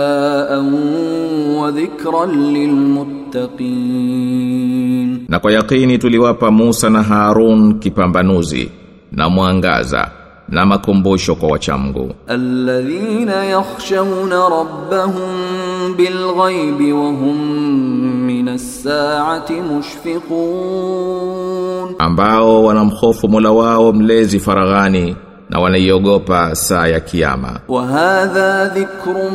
wa 1.57 1.71
dhikran 1.71 2.53
lilmuttaqin. 2.53 5.25
Na 5.29 5.39
kwa 5.41 5.53
yakini 5.53 5.99
tuliwapa 5.99 6.51
Musa 6.51 6.91
na 6.91 7.03
Harun 7.03 7.79
kipambanuzi 7.79 8.71
na 9.13 9.29
mwangaza 9.29 10.11
na 10.49 10.67
makumbusho 10.67 11.35
kwa 11.35 11.49
wachamgu. 11.49 12.15
Alladhina 12.29 13.45
yakhshawna 13.45 14.49
rabbahum 14.49 15.31
bilghaibi 15.97 16.93
wa 16.93 17.07
hum 17.11 17.39
minas 18.27 18.83
saati 18.83 19.53
mushfiqun, 20.61 21.95
ambao 21.99 22.65
wanamhofu 22.65 23.29
mula 23.29 23.51
wao 23.51 23.93
mlezi 23.93 24.41
faraghani 24.41 25.17
na 25.51 25.61
wanaiogopa 25.61 26.55
saa 26.55 26.87
ya 26.87 27.01
kiyama. 27.01 27.61
Wa 27.69 27.87
hadha 27.87 28.69
dhikrun 28.69 29.35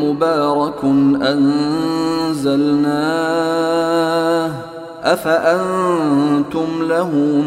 mubarakun 0.00 1.22
anzalnahu 2.94 4.63
afaantum 5.04 6.88
lahu 6.88 7.42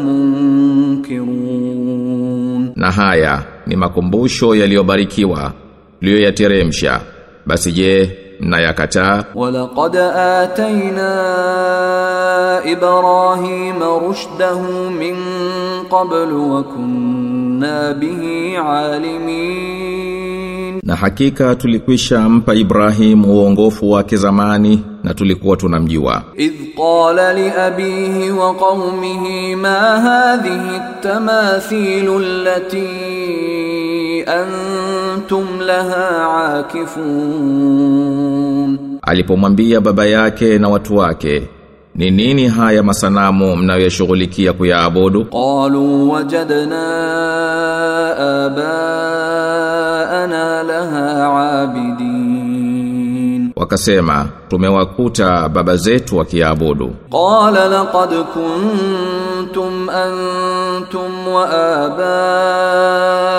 munkirun, 1.18 2.72
na 2.76 2.90
haya 2.90 3.42
ni 3.66 3.76
makumbusho 3.76 4.54
yaliyobarikiwa 4.54 5.52
mliyoyateremsha, 6.02 7.00
basi 7.46 7.72
je 7.72 8.18
mnayakataa? 8.40 9.24
Walaqad 9.34 9.96
atayna 9.96 11.10
Ibrahima 12.64 13.98
rushdahu 14.06 14.90
min 14.90 15.16
qablu 15.90 16.54
wa 16.54 16.62
kunna 16.62 17.94
bihi 17.94 18.56
alimin, 18.56 19.88
na 20.82 20.96
hakika 20.96 21.54
tulikwisha 21.54 22.28
mpa 22.28 22.54
ibrahimu 22.54 23.34
uongofu 23.34 23.90
wake 23.90 24.16
zamani 24.16 24.84
na 25.08 25.14
tulikuwa 25.14 25.56
tunamjua. 25.56 26.22
Idh 26.36 26.54
qala 26.76 27.32
li 27.32 27.48
abihi 27.50 28.30
wa 28.30 28.54
qaumihi 28.54 29.56
ma 29.56 29.78
hadhihi 30.00 30.76
at-tamathilu 30.76 32.16
allati 32.16 32.88
antum 34.26 35.60
laha 35.60 36.58
akifun 36.58 37.98
alipomwambia 39.02 39.80
baba 39.80 40.06
yake 40.06 40.58
na 40.58 40.68
watu 40.68 40.96
wake 40.96 41.42
ni 41.94 42.10
nini 42.10 42.48
haya 42.48 42.82
masanamu 42.82 43.56
mnayoshughulikia 43.56 44.52
kuyaabudu? 44.52 45.24
Qalu 45.24 46.10
wajadna 46.10 46.84
abaana 49.68 50.62
laha 50.62 51.60
abid 51.62 51.87
wakasema 53.58 54.28
tumewakuta 54.48 55.48
baba 55.48 55.76
zetu 55.76 56.16
wakiabudu. 56.16 56.94
Qala 57.10 57.68
laqad 57.68 58.10
kuntum 58.34 59.88
antum 59.88 61.28
wa 61.34 61.44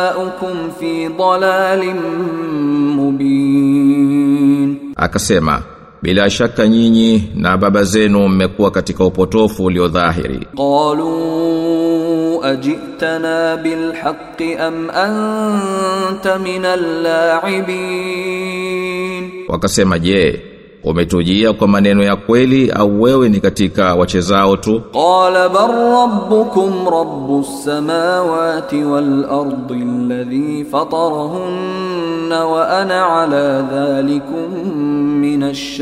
abaukum 0.10 0.72
fi 0.80 1.08
dhalalin 1.18 2.00
mubin. 2.96 4.80
Akasema 4.96 5.62
bila 6.02 6.30
shaka 6.30 6.68
nyinyi 6.68 7.32
na 7.36 7.58
baba 7.58 7.84
zenu 7.84 8.28
mmekuwa 8.28 8.72
katika 8.72 9.06
upotofu 9.06 9.66
ulio 9.66 9.88
dhahiri. 9.88 10.48
Qalu 10.58 12.44
ajitana 12.44 13.58
bilhaqqi 13.58 14.56
am 14.56 14.90
anta 14.90 16.40
minal 16.40 16.84
la'ibin? 17.04 18.69
wakasema 19.50 20.00
je 20.00 20.42
umetujia 20.84 21.54
kwa 21.54 21.68
maneno 21.68 22.04
ya 22.04 22.16
kweli 22.16 22.72
au 22.72 23.02
wewe 23.02 23.30
ni 23.30 23.40
katika 23.40 23.96
wachezao 23.96 24.58
tu? 24.58 24.82
Qala 24.94 25.50
bar 25.50 25.70
rabbukum 25.70 26.74
rabbus 26.92 27.64
samawati 27.66 28.84
wal 28.84 29.26
ardi 29.26 29.74
alladhi 29.74 30.66
fatarahunna 30.72 32.46
wa 32.46 32.70
ana 32.80 33.22
ala 33.22 33.62
dhalikum 33.62 34.52
minash 35.20 35.82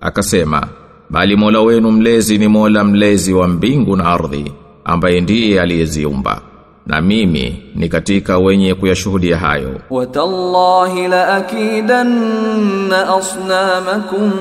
akasema 0.00 0.68
bali 1.10 1.36
Mola 1.36 1.60
wenu 1.60 1.90
mlezi 1.90 2.38
ni 2.38 2.48
Mola 2.48 2.84
mlezi 2.84 3.32
wa 3.32 3.48
mbingu 3.48 3.96
na 3.96 4.04
ardhi 4.04 4.52
ambaye 4.84 5.20
ndiye 5.20 5.60
aliyeziumba 5.60 6.40
na 6.86 7.00
mimi 7.00 7.62
ni 7.74 7.88
katika 7.88 8.38
wenye 8.38 8.74
kuyashuhudia 8.74 9.38
hayo. 9.38 9.80
Watallahi 9.90 11.08
la 11.08 11.34
akidanna 11.36 13.14
asnamakum 13.16 14.32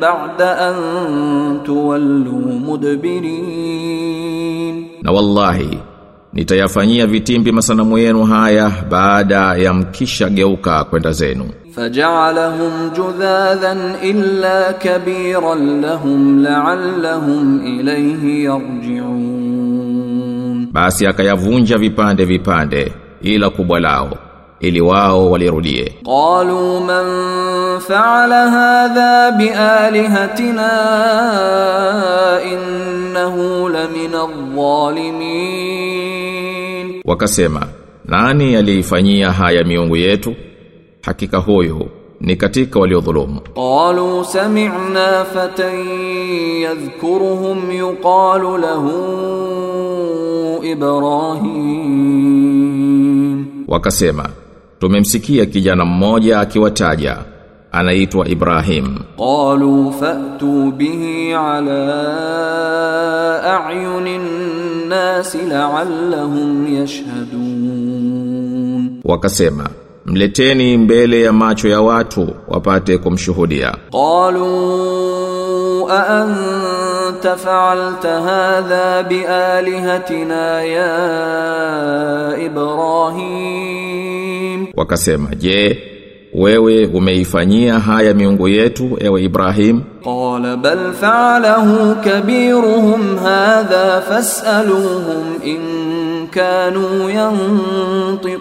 ba'da 0.00 0.58
an 0.68 0.74
tuwallu 1.64 2.32
mudbirin, 3.50 4.86
na 5.02 5.12
wallahi 5.12 5.78
nitayafanyia 6.32 7.06
vitimbi 7.06 7.52
masanamu 7.52 7.98
yenu 7.98 8.24
haya 8.24 8.72
baada 8.90 9.54
ya 9.56 9.72
mkisha 9.74 10.28
geuka 10.28 10.84
kwenda 10.84 11.12
zenu. 11.12 11.50
Fajalahum 11.74 12.90
judhadhan 12.96 13.78
illa 14.02 14.72
kabiran 14.72 15.80
lahum 15.80 16.42
la'allahum 16.42 17.66
ilayhi 17.66 18.44
yarji'un 18.44 19.79
basi 20.70 21.06
akayavunja 21.06 21.78
vipande 21.78 22.24
vipande 22.24 22.92
ila 23.22 23.50
kubwa 23.50 23.80
lao 23.80 24.18
ili 24.60 24.80
wao 24.80 25.30
walirudie. 25.30 25.94
Qalu 26.04 26.80
man 26.80 27.06
fa'ala 27.80 28.50
hadha 28.50 29.30
bi 29.32 29.48
alihatina 29.50 30.70
innahu 32.52 33.68
lamina 33.68 34.22
adh-dhalimin 34.22 37.00
wakasema 37.04 37.66
nani 38.04 38.56
aliifanyia 38.56 39.32
haya 39.32 39.64
miungu 39.64 39.96
yetu? 39.96 40.34
Hakika 41.02 41.38
huyo 41.38 41.88
ni 42.20 42.36
katika 42.36 42.80
waliodhulumu. 42.80 43.40
Qalu 43.54 44.24
sami'na 44.24 45.24
fatan 45.24 45.88
yadhkuruhum 46.62 47.70
yuqalu 47.72 48.58
lahu 48.58 48.90
Ibrahim. 50.64 52.04
Wakasema 53.68 54.28
tumemsikia 54.78 55.46
kijana 55.46 55.84
mmoja 55.84 56.40
akiwataja 56.40 57.18
anaitwa 57.72 58.28
Ibrahim. 58.28 58.98
Qalu 59.18 59.92
fa'tu 60.00 60.72
bihi 60.72 61.32
ala 61.32 62.00
a'yunin 63.66 64.20
nas 64.88 65.34
la'allahum 65.34 66.74
yashhadun. 66.76 67.70
Wakasema 69.04 69.70
mleteni 70.10 70.76
mbele 70.78 71.22
ya 71.22 71.32
macho 71.32 71.68
ya 71.68 71.80
watu 71.80 72.28
wapate 72.48 72.98
kumshuhudia. 72.98 73.74
Qalu 73.92 75.90
anta 75.90 77.36
fa'alta 77.36 78.20
hadha 78.20 79.02
bi 79.02 79.24
alihatina 79.24 80.62
ya 80.62 80.96
ibrahim? 82.46 83.80
Wakasema 84.76 85.34
je 85.34 85.78
wewe 86.34 86.86
umeifanyia 86.86 87.78
haya 87.78 88.14
miungu 88.14 88.48
yetu 88.48 88.96
ewe 89.00 89.22
Ibrahim? 89.24 89.80
Qala 90.04 90.56
bal 90.56 90.92
fa'alahu 91.00 91.96
kabiruhum 92.04 93.18
hadha 93.18 94.00
fas'aluhum 94.00 95.42
in 95.44 95.60
kanu 96.30 97.10
yantiqun. 97.10 98.40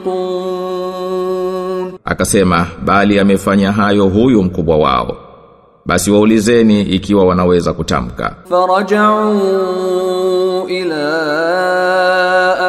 Akasema 2.09 2.67
bali 2.85 3.19
amefanya 3.19 3.71
hayo 3.71 4.05
huyu 4.05 4.43
mkubwa 4.43 4.77
wao. 4.77 5.17
Basi 5.85 6.11
waulizeni 6.11 6.81
ikiwa 6.81 7.25
wanaweza 7.25 7.73
kutamka. 7.73 8.35
Faraja'u 8.49 9.39
ila 10.67 11.05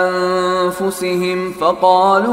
anfusihim 0.05 1.53
faqalu 1.53 2.29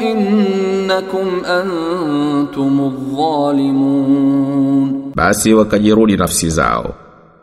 innakum 0.00 1.42
antumudh 1.44 2.94
dhalimun. 3.16 5.12
Basi 5.14 5.54
wakajirudi 5.54 6.16
nafsi 6.16 6.50
zao. 6.50 6.94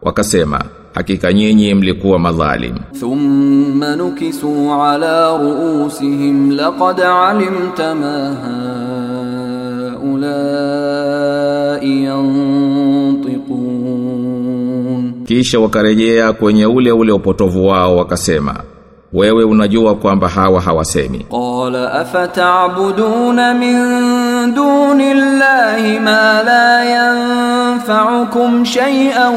Wakasema 0.01 0.61
hakika 0.93 1.33
nyinyi 1.33 1.73
mlikuwa 1.73 2.19
madhalim. 2.19 2.75
Thumma 2.99 3.95
nukisu 3.95 4.73
ala 4.83 5.37
ruusihim 5.37 6.51
laqad 6.51 6.99
alimta 7.01 7.95
ma 7.95 8.35
haulai 10.39 12.03
yantiqun, 13.79 15.13
kisha 15.25 15.59
wakarejea 15.59 16.33
kwenye 16.33 16.65
ule 16.65 16.91
ule 16.91 17.11
upotovu 17.11 17.67
wao 17.67 17.97
wakasema 17.97 18.55
wewe 19.13 19.43
unajua 19.43 19.95
kwamba 19.95 20.27
hawa 20.29 20.61
hawasemi. 20.61 21.25
Qala 21.31 21.93
afata'buduna 21.93 23.53
min 23.53 23.75
دون 24.54 25.00
الله 25.00 25.98
ما 25.98 26.42
لا 26.42 26.84
ينفعكم 26.96 28.64
شيئا 28.64 29.28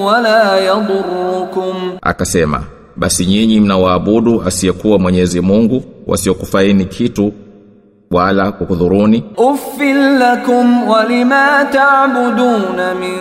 ولا 0.00 0.58
يضركم 0.66 1.74
Akasema, 2.02 2.60
"Basi 2.96 3.26
nyinyi 3.26 3.60
mnawaabudu 3.60 4.42
asiyekuwa 4.46 4.98
Mwenyezi 4.98 5.40
Mungu, 5.40 5.82
wasiokufaini 6.06 6.84
kitu 6.84 7.32
wala 8.10 8.52
kukudhuruni." 8.52 9.22
أف 9.38 9.80
لكم 10.20 10.88
ولما 10.88 11.62
تعبدون 11.62 12.78
من 13.00 13.16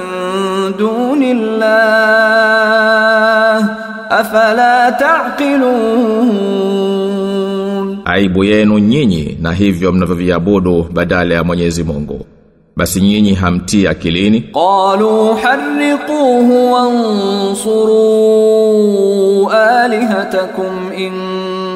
دون 0.79 1.23
الله 1.23 2.75
أفلا 4.12 4.89
تعقلون 4.89 6.75
aibu 8.11 8.44
yenu 8.44 8.79
nyinyi 8.79 9.38
na 9.42 9.53
hivyo 9.53 9.92
mnavyoviabudu 9.92 10.87
badala 10.92 11.35
ya 11.35 11.44
Mwenyezi 11.44 11.83
Mungu. 11.85 12.27
Basi 12.77 13.01
nyinyi 13.01 13.35
hamtii 13.35 13.87
akilini? 13.87 14.40
Qalu 14.40 15.35
harriquhu 15.35 16.73
wansuru 17.81 18.11
alihatakum 19.51 20.92
in 20.99 21.12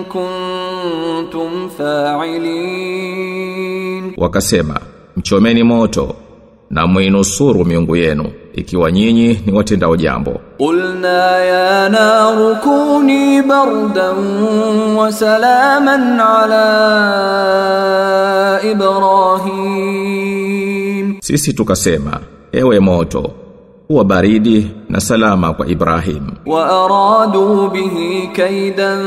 kuntum 0.04 1.70
fa'ilin. 2.84 3.34
Wakasema 4.16 4.80
mchomeni 5.16 5.62
moto 5.62 6.16
na 6.70 6.86
muinusuru 6.86 7.64
miungu 7.64 7.96
yenu 7.96 8.24
ikiwa 8.54 8.92
nyinyi 8.92 9.40
ni 9.46 9.52
watendao 9.52 9.96
jambo. 9.96 10.40
Qulna 10.58 11.38
ya 11.38 11.88
naru 11.88 12.56
kuni 12.56 13.42
bardan 13.42 14.16
wa 14.96 15.12
salaman 15.12 16.20
ala 16.20 16.64
Ibrahim. 19.84 21.16
Sisi 21.20 21.52
tukasema 21.52 22.20
ewe 22.52 22.80
moto 22.80 23.30
kuwa 23.86 24.04
baridi 24.04 24.70
na 24.88 25.00
salama 25.00 25.54
kwa 25.54 25.66
Ibrahim. 25.66 26.22
Wa 26.46 26.84
aradu 26.84 27.68
bihi 27.72 28.28
kaidan 28.36 29.02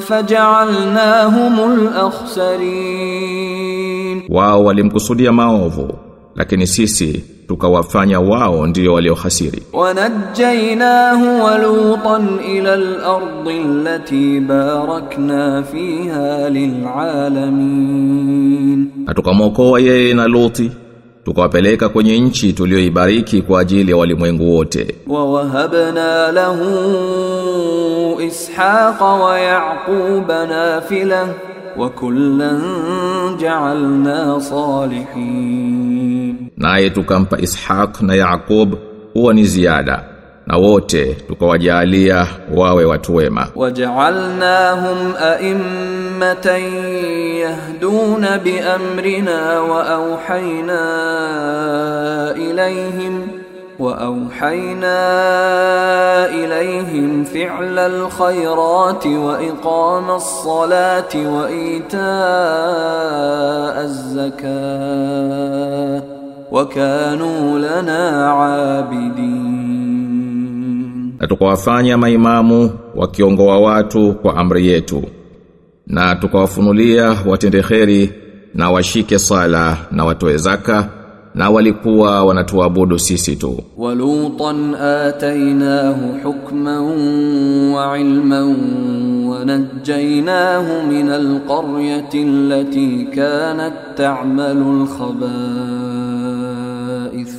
faj'alnahum 0.00 1.60
al-akhsarin. 2.82 4.22
Wao 4.28 4.64
walimkusudia 4.64 5.32
maovu 5.32 5.94
lakini 6.36 6.66
sisi 6.66 7.24
tukawafanya 7.48 8.20
wao 8.20 8.66
ndio 8.66 8.94
waliohasiri. 8.94 9.62
Wanajainahu 9.72 11.44
wa 11.44 11.58
Lutan 11.58 12.38
ila 12.56 12.72
al-ardi 12.72 13.50
allati 13.50 14.40
barakna 14.40 15.62
fiha 15.62 16.50
lilalamin, 17.62 18.90
na 19.06 19.14
tukamwokoa 19.14 19.80
yeye 19.80 20.14
na 20.14 20.28
Luti 20.28 20.70
tukawapeleka 21.24 21.88
kwenye 21.88 22.18
nchi 22.20 22.52
tuliyoibariki 22.52 23.42
kwa 23.42 23.60
ajili 23.60 23.90
ya 23.90 23.96
walimwengu 23.96 24.54
wote. 24.56 24.94
Wa 25.06 25.32
wahabna 25.32 26.32
lahu 26.32 28.20
Ishaqa 28.20 29.04
wa 29.04 29.40
Yaquba 29.40 30.46
nafilah 30.46 31.28
wa 31.76 31.90
kullan 31.90 32.62
ja'alna 33.38 34.40
salihin. 34.40 36.36
Naye 36.56 36.90
tukampa 36.90 37.38
ishaq 37.38 38.00
na 38.02 38.14
yaqub 38.14 38.74
huwa 39.14 39.34
ni 39.34 39.44
ziada 39.44 40.04
na 40.46 40.56
wote 40.56 41.14
tukawajalia 41.14 42.26
wawe 42.54 42.84
watu 42.84 43.14
wema. 43.14 43.48
Waja'alnahum 43.56 45.14
a'immatan 45.20 46.62
yahduna 47.40 48.38
bi 48.38 48.58
amrina 48.60 49.60
wa 49.62 49.86
awhayna 49.88 50.80
ilayhim 52.50 53.31
وأوحينا 53.81 54.99
إليهم 56.29 57.23
فعل 57.23 57.79
الخيرات 57.79 59.07
وإقام 59.07 60.11
الصلاة 60.11 61.09
وإيتاء 61.15 62.01
الزكاة 63.83 66.03
وكانوا 66.51 67.59
لنا 67.59 68.31
عابدين 68.31 69.67
Na 71.19 71.27
tukawafanya 71.27 71.97
maimamu 71.97 72.71
wakiongoa 72.95 73.59
watu 73.59 74.13
kwa 74.13 74.37
amri 74.37 74.67
yetu. 74.67 75.03
Na 75.87 76.15
tukawafunulia 76.15 77.15
watende 77.25 77.61
kheri 77.63 78.13
na 78.53 78.71
washike 78.71 79.19
sala 79.19 79.77
na 79.91 80.05
watoe 80.05 80.37
zaka 80.37 80.89
na 81.34 81.50
walikuwa 81.50 82.24
wanatuabudu 82.24 82.98
sisi 82.98 83.36
tu. 83.36 83.62
Walutan 83.78 84.74
atainahu 84.74 86.18
hukman 86.24 87.72
wa 87.74 87.98
ilman 87.98 88.56
wa 89.28 89.44
najjaynahu 89.44 90.86
min 90.92 91.08
alqaryati 91.08 92.18
allati 92.22 93.06
kanat 93.14 93.96
ta'malu 93.96 94.86
alkhaba'ith. 96.02 97.34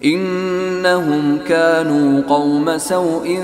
Innahum 0.00 1.38
kanu 1.48 2.22
qauma 2.28 2.78
sawin 2.78 3.42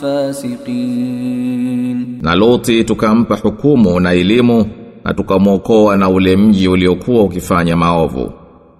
fasiqin. 0.00 1.98
Na 2.22 2.34
Luti 2.34 2.84
tukampa 2.84 3.36
hukumu 3.36 4.00
na 4.00 4.12
elimu 4.12 4.66
na 5.04 5.14
tukamwokoa 5.14 5.96
na 5.96 6.08
ule 6.08 6.36
mji 6.36 6.68
uliokuwa 6.68 7.22
ukifanya 7.24 7.76
maovu 7.76 8.32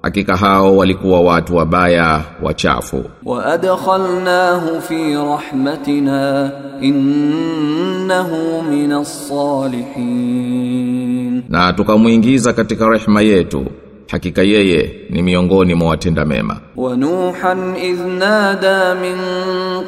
hakika 0.07 0.37
hao 0.37 0.77
walikuwa 0.77 1.21
watu 1.21 1.57
wabaya 1.57 2.23
wachafu. 2.42 3.05
Wa 3.25 3.45
adkhalnahu 3.47 4.81
fi 4.83 5.14
rahmatina 5.14 6.51
innahu 6.81 8.62
minas 8.71 9.29
salihin. 9.29 11.42
Na 11.49 11.73
tukamuingiza 11.73 12.53
katika 12.53 12.88
rehema 12.88 13.23
yetu 13.23 13.66
hakika 14.11 14.42
yeye 14.42 14.90
ni 15.11 15.23
miongoni 15.23 15.75
mwa 15.75 15.88
watenda 15.88 16.25
mema. 16.25 16.57
Wa 16.77 16.97
Nuhan 16.97 17.77
idh 17.77 18.01
nada 18.19 18.95
min 18.95 19.16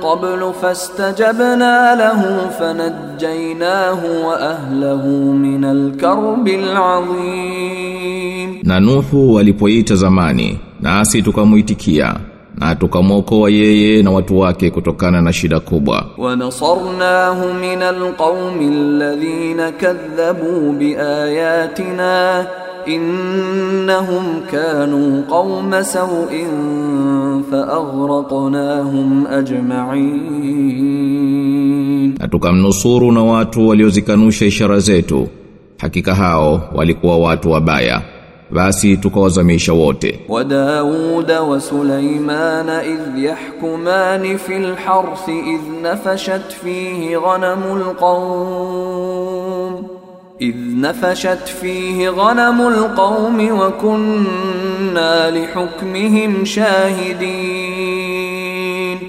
qablu 0.02 0.54
fastajabna 0.54 1.94
lahu 1.94 2.50
fanajjaynahu 2.58 4.26
wa 4.26 4.40
ahlahu 4.40 5.08
min 5.34 5.64
alkarbi 5.64 6.54
alazim, 6.54 7.78
na 8.62 8.80
Nuhu 8.80 9.38
alipoita 9.38 9.94
zamani 9.94 10.58
nasi 10.80 11.22
tukamuitikia 11.22 12.14
na 12.60 12.74
tukamwokoa 12.74 13.50
yeye 13.50 14.02
na 14.02 14.10
watu 14.10 14.38
wake 14.38 14.70
kutokana 14.70 15.22
na 15.22 15.32
shida 15.32 15.60
kubwa. 15.60 16.06
wa 16.18 16.36
min 17.60 17.82
alqawmi 17.82 18.66
alladhina 18.66 19.72
kadhabu 19.72 20.72
biayatina 20.72 22.46
إنهم 22.88 24.40
كانوا 24.52 25.22
قوم 25.30 25.82
سوء 25.82 26.46
فأغرقناهم 27.50 29.26
أجمعين. 29.26 30.88
أتكم 32.20 32.56
نصور 32.56 33.10
نوات 33.10 33.58
وليوزكنوش 33.58 34.42
إشارة 34.42 34.78
زيت 34.78 35.12
هاو 36.08 36.60
ولكوا 36.74 37.14
وات 37.14 37.46
وبايا 37.46 38.02
باسي 38.50 38.96
تكوزميش 38.96 39.68
ووت 39.68 40.06
وداود 40.28 41.32
وسليمان 41.32 42.68
إذ 42.68 43.00
يحكمان 43.16 44.36
في 44.36 44.56
الحرث 44.56 45.28
إذ 45.28 45.60
نفشت 45.82 46.52
فيه 46.62 47.16
غنم 47.16 47.62
القوم 47.76 49.18
idh 50.40 50.56
nafashat 50.80 51.50
fihi 51.50 52.06
ghanamul 52.16 52.94
qaumi 52.96 53.50
wa 53.50 53.70
kunna 53.70 55.30
lihukmihim 55.30 56.46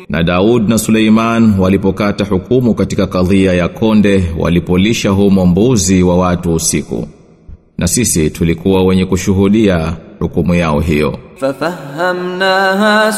na 0.09 0.23
Daud 0.23 0.69
na 0.69 0.77
Suleiman 0.77 1.59
walipokata 1.59 2.25
hukumu 2.25 2.73
katika 2.73 3.07
kadhia 3.07 3.53
ya 3.53 3.67
konde 3.67 4.23
walipolisha 4.39 5.09
humo 5.09 5.45
mbuzi 5.45 6.03
wa 6.03 6.17
watu 6.17 6.53
usiku, 6.53 7.07
na 7.77 7.87
sisi 7.87 8.29
tulikuwa 8.29 8.83
wenye 8.83 9.05
kushuhudia 9.05 9.93
hukumu 10.19 10.55
yao 10.55 10.79
hiyo. 10.79 11.19
ففهمناها 11.40 13.10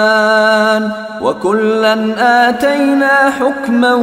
سليمان 0.00 0.90
وكلا 1.22 1.94
آتينا 2.48 3.30
حكما 3.30 3.94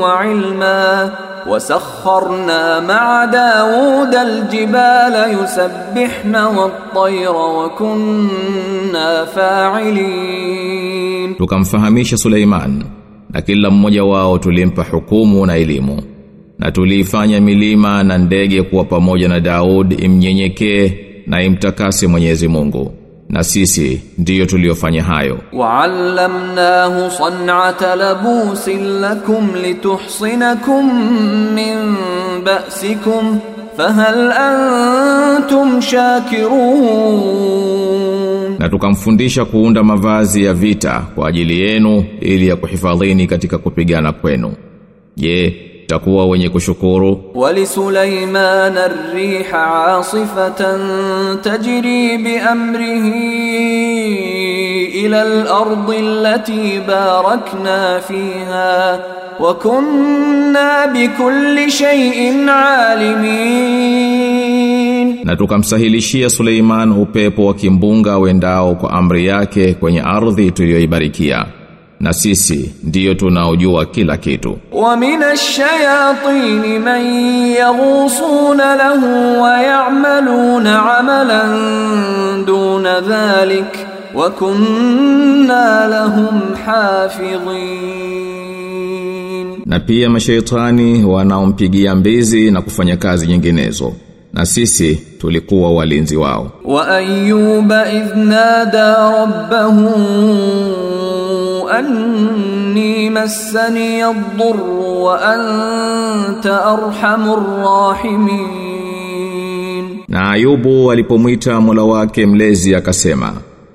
وعلما 0.00 1.10
وسخرنا 1.46 2.80
مع 2.80 3.24
داود 3.24 4.14
الجبال 4.14 5.38
يسبحن 5.44 6.34
والطير 6.36 7.34
وكنا 7.36 9.24
فاعلين 9.24 10.86
tukamfahamisha 11.38 12.16
Suleiman 12.16 12.84
na 13.30 13.40
kila 13.42 13.70
mmoja 13.70 14.04
wao 14.04 14.38
tulimpa 14.38 14.82
hukumu 14.90 15.46
na 15.46 15.56
elimu 15.56 16.02
na 16.58 16.70
tuliifanya 16.72 17.40
milima 17.40 18.02
na 18.02 18.18
ndege 18.18 18.62
kuwa 18.62 18.84
pamoja 18.84 19.28
na 19.28 19.40
Daud 19.40 20.00
imnyenyekee 20.00 20.92
na 21.31 21.43
imtakase 21.43 22.07
Mwenyezi 22.07 22.47
Mungu. 22.47 22.91
Na 23.29 23.43
sisi 23.43 24.01
ndiyo 24.17 24.45
tuliyofanya 24.45 25.03
hayo. 25.03 25.39
Wa'allamnahu 25.53 27.11
san'ata 27.11 27.95
labusin 27.95 28.99
lakum 29.01 29.55
lituhsinakum 29.55 30.85
min 31.53 31.95
ba'sikum 32.45 33.39
fahal 33.77 34.31
antum 34.31 35.81
shakirun. 35.81 38.55
Na 38.59 38.69
tukamfundisha 38.69 39.45
kuunda 39.45 39.83
mavazi 39.83 40.43
ya 40.43 40.53
vita 40.53 41.05
kwa 41.15 41.29
ajili 41.29 41.61
yenu 41.61 42.05
ili 42.21 42.47
ya 42.47 42.55
kuhifadhini 42.55 43.27
katika 43.27 43.57
kupigana 43.57 44.11
kwenu. 44.11 44.53
Je 45.17 45.55
mtakuwa 45.91 46.25
wenye 46.25 46.49
kushukuru. 46.49 47.21
Wali 47.35 47.67
Sulaiman 47.67 48.77
ar-riha 48.77 49.97
asifatan 49.97 50.79
tajri 51.43 52.17
bi 52.17 52.37
amrihi 52.37 53.25
ila 55.03 55.21
al-ard 55.21 55.89
allati 55.89 56.79
barakna 56.87 58.01
fiha 58.07 58.99
wa 59.39 59.53
kunna 59.55 60.87
bi 60.93 61.07
kulli 61.07 61.71
shay'in 61.71 62.49
alimin. 62.49 63.99
Na 65.25 65.35
tukamsahilishia 65.35 66.29
Suleiman 66.29 66.91
upepo 66.91 67.45
wa 67.45 67.53
kimbunga 67.53 68.17
wendao 68.17 68.75
kwa 68.75 68.91
amri 68.91 69.25
yake 69.25 69.73
kwenye 69.73 70.01
ardhi 70.01 70.51
tuliyoibarikia 70.51 71.45
na 72.01 72.13
sisi 72.13 72.71
ndiyo 72.83 73.13
tunaojua 73.13 73.85
kila 73.85 74.17
kitu. 74.17 74.57
Wa 74.71 74.97
minash 74.97 75.55
shayatin 75.55 76.79
man 76.79 77.05
yaghusuna 77.47 78.75
lahu 78.75 79.41
wa 79.41 79.61
ya'maluna 79.61 80.97
amalan 80.97 82.45
duna 82.45 83.01
dhalik 83.01 83.65
wa 84.15 84.29
kunna 84.29 85.87
lahum 85.87 86.41
hafidhin. 86.65 87.41
Na 89.65 89.79
pia 89.79 90.09
mashaitani 90.09 91.03
wanaompigia 91.03 91.95
mbizi 91.95 92.51
na 92.51 92.61
kufanya 92.61 92.97
kazi 92.97 93.27
nyinginezo 93.27 93.93
na 94.33 94.45
sisi 94.45 94.95
tulikuwa 94.95 95.71
walinzi 95.73 96.17
wao. 96.17 96.51
Wa 96.65 96.87
ayyuba 96.87 97.91
idh 97.93 98.15
nada 98.15 99.11
rabbahu 99.11 99.91
أني 101.80 103.10
مسني 103.10 104.06
الضر 104.06 104.60
وأنت 104.80 106.46
أرحم 106.46 107.22
الراحمين 108.36 109.96
na 110.08 110.30
Ayubu 110.30 110.92
alipomwita 110.92 111.60
Mola 111.60 111.82
wake 111.82 112.26
mlezi 112.26 112.74
akasema 112.74 113.32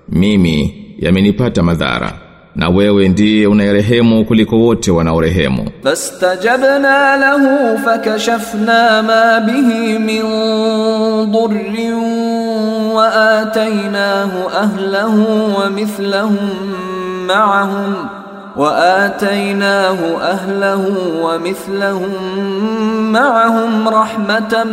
mimi 0.09 0.75
yamenipata 0.99 1.63
madhara 1.63 2.11
na 2.55 2.69
wewe 2.69 3.09
ndiye 3.09 3.47
unayerehemu 3.47 4.25
kuliko 4.25 4.55
wote 4.59 4.91
wanaorehemu 4.91 5.69
فاستجبنا 5.83 7.17
له 7.17 7.75
فكشفنا 7.77 9.01
ما 9.01 9.39
به 9.39 9.97
من 9.97 10.21
ضر 11.31 11.95
وآتيناه 12.95 14.31
أهله 14.63 15.15
ومثلهم 15.57 16.37
معهم 17.27 17.93
وآتيناه 18.57 19.97
أهله 20.21 20.83
ومثلهم 21.23 22.11
معهم 23.11 23.87
رحمة 23.89 24.65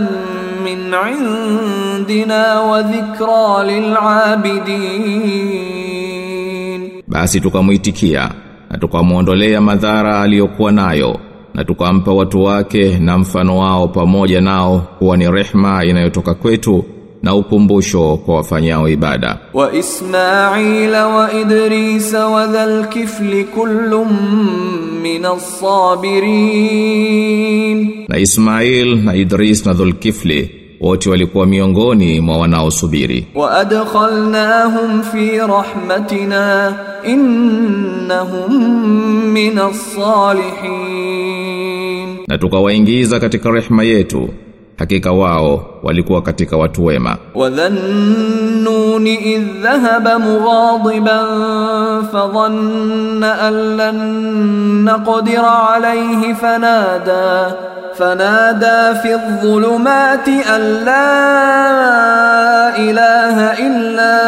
من 0.65 0.95
عندنا 0.95 2.61
وذكرى 2.61 3.81
للعابدين 5.59 7.03
basi 7.09 7.41
tukamuitikia 7.41 8.31
na 8.71 8.79
tukamuondolea 8.79 9.61
madhara 9.61 10.21
aliyokuwa 10.21 10.73
nayo 10.73 11.17
na 11.55 11.65
tukampa 11.65 12.13
watu 12.13 12.43
wake 12.45 12.99
na 12.99 13.19
mfano 13.19 13.59
wao 13.59 13.89
pamoja 13.89 14.41
nao 14.41 14.79
kuwa 14.99 15.17
ni 15.17 15.31
rehma 15.31 15.85
inayotoka 15.85 16.35
kwetu 16.35 16.85
na 17.24 17.36
ukumbusho 17.36 18.18
kwa 18.26 18.36
wafanyao 18.36 18.90
ibada. 18.90 19.40
Wa 19.54 19.74
Ismaila 19.74 21.08
wa 21.08 21.34
Idrisa 21.34 22.28
wa 22.28 22.48
dhal 22.48 22.88
kifli 22.90 23.44
kullum 23.44 24.10
min 25.02 25.26
as-sabirin, 25.26 28.06
na 28.08 28.18
Ismail 28.20 28.96
na 29.04 29.16
Idris 29.16 29.66
na 29.66 29.74
dhul 29.74 29.94
kifli 29.94 30.50
wote 30.82 31.10
walikuwa 31.10 31.46
miongoni 31.46 32.20
mwa 32.20 32.38
wanaosubiri. 32.38 33.28
Wa 33.36 33.52
adkhalnahum 33.52 35.04
fi 35.04 35.38
rahmatina 35.38 36.76
innahum 37.08 38.54
min 39.34 39.60
as-salihin, 39.60 42.18
na 42.28 42.38
tukawaingiza 42.38 43.20
katika 43.20 43.52
rehema 43.52 43.84
yetu 43.84 44.30
hakika 44.79 45.13
wao 45.13 45.67
walikuwa 45.83 46.23
katika 46.23 46.57
watu 46.57 46.85
wema 46.85 47.17
وذا 47.35 47.67
النون 47.67 49.07
إذ 49.07 49.43
ذهب 49.63 50.09
مغاضبا 50.09 51.21
فظن 52.13 53.25
أن 53.25 53.77
لن 53.77 53.99
نقدر 54.85 55.45
عليه 55.45 56.35
فنادى 56.35 57.55
فنادى 57.99 58.99
في 59.03 59.15
الظلمات 59.15 60.29
أن 60.29 60.61
لا 60.85 61.09
إله 62.79 63.67
إلا 63.67 64.19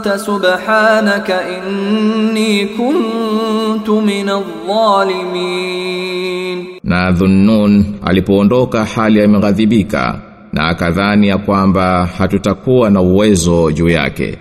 anta 0.00 0.18
subhanaka 0.18 1.36
inni 1.56 2.66
kuntu 2.76 4.00
minadh 4.00 4.46
dhalimin. 4.66 6.58
Na 6.84 7.12
Dhunnun 7.12 7.84
alipoondoka 8.04 8.84
hali 8.84 9.22
ameghadhibika 9.22 10.20
na 10.52 10.68
akadhani 10.68 11.28
ya 11.28 11.38
kwamba 11.38 12.06
hatutakuwa 12.18 12.90
na 12.90 13.00
uwezo 13.00 13.72
juu 13.72 13.88
yake. 13.88 14.38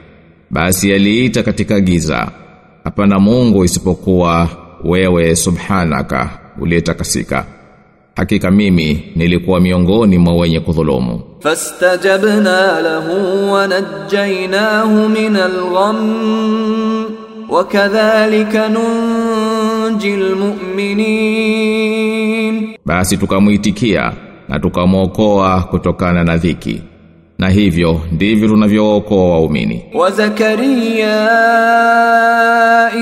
Basi 0.49 0.93
aliita 0.93 1.43
katika 1.43 1.79
giza, 1.79 2.31
hapana 2.83 3.19
Mungu 3.19 3.65
isipokuwa 3.65 4.49
wewe 4.83 5.35
subhanaka 5.35 6.29
uliyetakasika 6.59 7.45
hakika 8.19 8.51
mimi 8.51 9.03
nilikuwa 9.15 9.59
miongoni 9.61 10.17
mwa 10.17 10.33
wenye 10.35 10.59
kudhulumu. 10.59 11.21
Fastajabna 11.39 12.81
lahu 12.81 13.51
wa 13.53 13.67
najjaynahu 13.67 15.09
min 15.09 15.35
algham 15.35 15.97
wa 17.49 17.63
kadhalika 17.63 18.69
nunjil 18.69 20.35
mu'minin 21.29 22.67
basi 22.85 23.17
tukamuitikia 23.17 24.13
na 24.49 24.59
tukamwokoa 24.59 25.61
kutokana 25.61 26.23
na 26.23 26.37
dhiki 26.37 26.81
na 27.39 27.49
hivyo 27.49 28.01
ndivyo 28.11 28.47
tunavyookoa 28.47 29.29
waumini. 29.31 29.81
Wa 29.93 30.11
Zakaria 30.11 31.29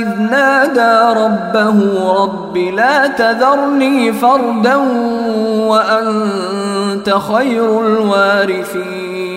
idh 0.01 0.19
nada 0.31 1.13
rabbahu 1.13 1.85
rabbi 2.17 2.71
la 2.71 3.09
tadharni 3.09 4.13
fardan 4.13 4.88
wa 5.67 5.99
anta 5.99 7.19
khayrul 7.19 7.97
warithin, 8.09 9.31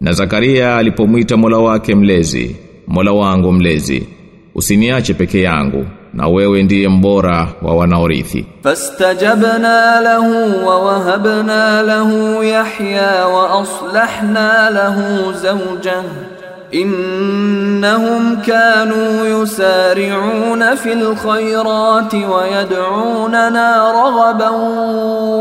na 0.00 0.12
Zakaria 0.12 0.76
alipomwita 0.76 1.36
Mola 1.36 1.58
wake 1.58 1.94
mlezi, 1.94 2.56
Mola 2.86 3.12
wangu 3.12 3.52
mlezi, 3.52 4.08
usiniache 4.54 5.14
peke 5.14 5.40
yangu 5.42 5.86
na 6.14 6.28
wewe 6.28 6.62
ndiye 6.62 6.88
mbora 6.88 7.48
wa 7.62 7.74
wanaorithi. 7.76 8.46
Fastajabna 8.62 10.00
lahu 10.00 10.66
wa 10.66 10.78
wahabna 10.84 11.82
lahu 11.82 12.42
Yahya 12.44 13.26
wa 13.26 13.60
aslahna 13.62 14.70
lahu 14.70 15.32
zawjahu 15.32 16.08
innahum 16.70 18.36
kanu 18.46 19.24
yusari'una 19.28 20.76
fil 20.76 21.14
khayrati 21.16 22.24
wa 22.24 22.46
yad'unana 22.48 23.92
raghaban 23.92 24.54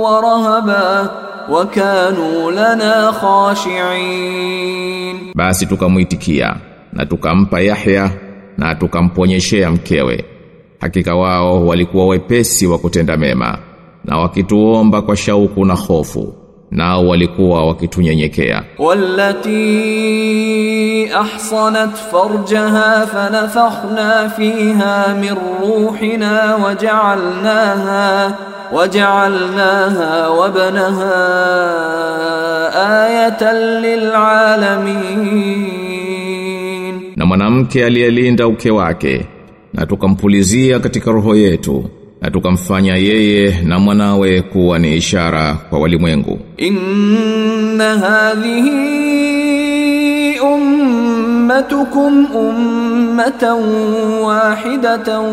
wa 0.04 0.22
rahaba 0.22 1.10
wa 1.50 1.66
kanu 1.66 2.52
lana 2.52 3.12
khashi'in, 4.12 5.18
basi 5.36 5.66
tukamwitikia 5.66 6.56
na 6.94 7.06
tukampa 7.06 7.60
Yahya 7.62 8.12
na 8.58 8.76
tukamponyeshea 8.76 9.72
mkewe 9.72 10.26
hakika 10.82 11.16
wao 11.16 11.66
walikuwa 11.68 12.06
wepesi 12.06 12.68
wa 12.68 12.78
kutenda 12.78 13.18
mema 13.18 13.58
na 14.06 14.18
wakituomba 14.18 15.02
kwa 15.02 15.16
shauku 15.16 15.66
na 15.66 15.74
hofu 15.74 16.34
nao 16.72 17.08
walikuwa 17.08 17.66
wakitunyenyekea. 17.68 18.64
Wallati 18.80 19.52
ahsanat 21.16 21.96
farjaha 21.96 23.08
fanafakhna 23.08 24.30
fiha 24.30 25.16
min 25.22 25.36
ruhina 25.62 26.56
waja'alnaha 26.56 28.34
waja'alnaha 28.74 30.30
wabnaha 30.30 31.14
ayatan 33.06 33.82
lilalamin 35.62 37.14
na 37.16 37.26
mwanamke 37.26 37.86
aliyelinda 37.86 38.48
uke 38.48 38.72
wake 38.72 39.26
na 39.74 39.86
tukampulizia 39.86 40.80
katika 40.80 41.12
roho 41.12 41.36
yetu 41.36 41.84
na 42.22 42.32
tukamfanya 42.32 42.96
yeye 42.96 43.62
na 43.64 43.80
mwanawe 43.80 44.42
kuwa 44.42 44.80
ni 44.80 44.96
ishara 44.98 45.54
kwa 45.70 45.80
walimwengu. 45.80 46.40
Inna 46.58 47.98
hadhihi 48.00 49.02
ummatukum 50.40 52.36
ummatan 52.36 53.64
wahidatan 54.24 55.26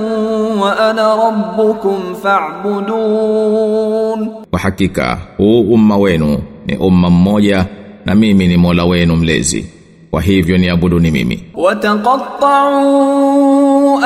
wa 0.60 0.88
ana 0.90 1.16
rabbukum 1.16 2.14
fa'budun. 2.22 4.28
Kwa 4.50 4.58
hakika 4.60 5.18
huu 5.36 5.60
umma 5.60 5.96
wenu 5.96 6.38
ni 6.66 6.76
umma 6.76 7.10
mmoja 7.10 7.66
na 8.06 8.14
mimi 8.14 8.48
ni 8.48 8.56
Mola 8.56 8.84
wenu 8.84 9.16
mlezi. 9.16 9.66
Kwa 10.10 10.22
hivyo 10.22 10.58
niabuduni 10.58 11.10
mimi. 11.10 11.44
Wataqatta'u 11.54 12.98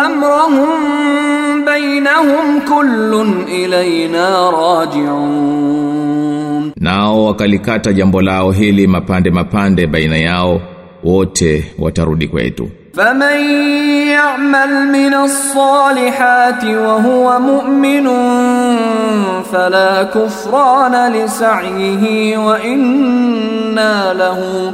أمرهم 0.05 0.69
بينهم 1.65 2.59
كل 2.69 3.25
إلينا 3.47 4.49
راجعون 4.49 5.87
Nao 6.81 7.25
wakalikata 7.25 7.93
jambo 7.93 8.21
lao 8.21 8.51
hili 8.51 8.87
mapande 8.87 9.29
mapande 9.31 9.87
baina 9.87 10.17
yao 10.17 10.61
wote 11.03 11.71
watarudi 11.79 12.27
kwetu. 12.27 12.67
فمن 12.93 13.39
يعمل 14.11 14.87
من 14.91 15.13
الصالحات 15.13 16.63
وهو 16.65 17.39
مؤمن 17.39 18.07
فلا 19.51 20.03
كفران 20.03 21.11
لسعيه 21.13 22.37
وإنا 22.37 24.13
له 24.13 24.71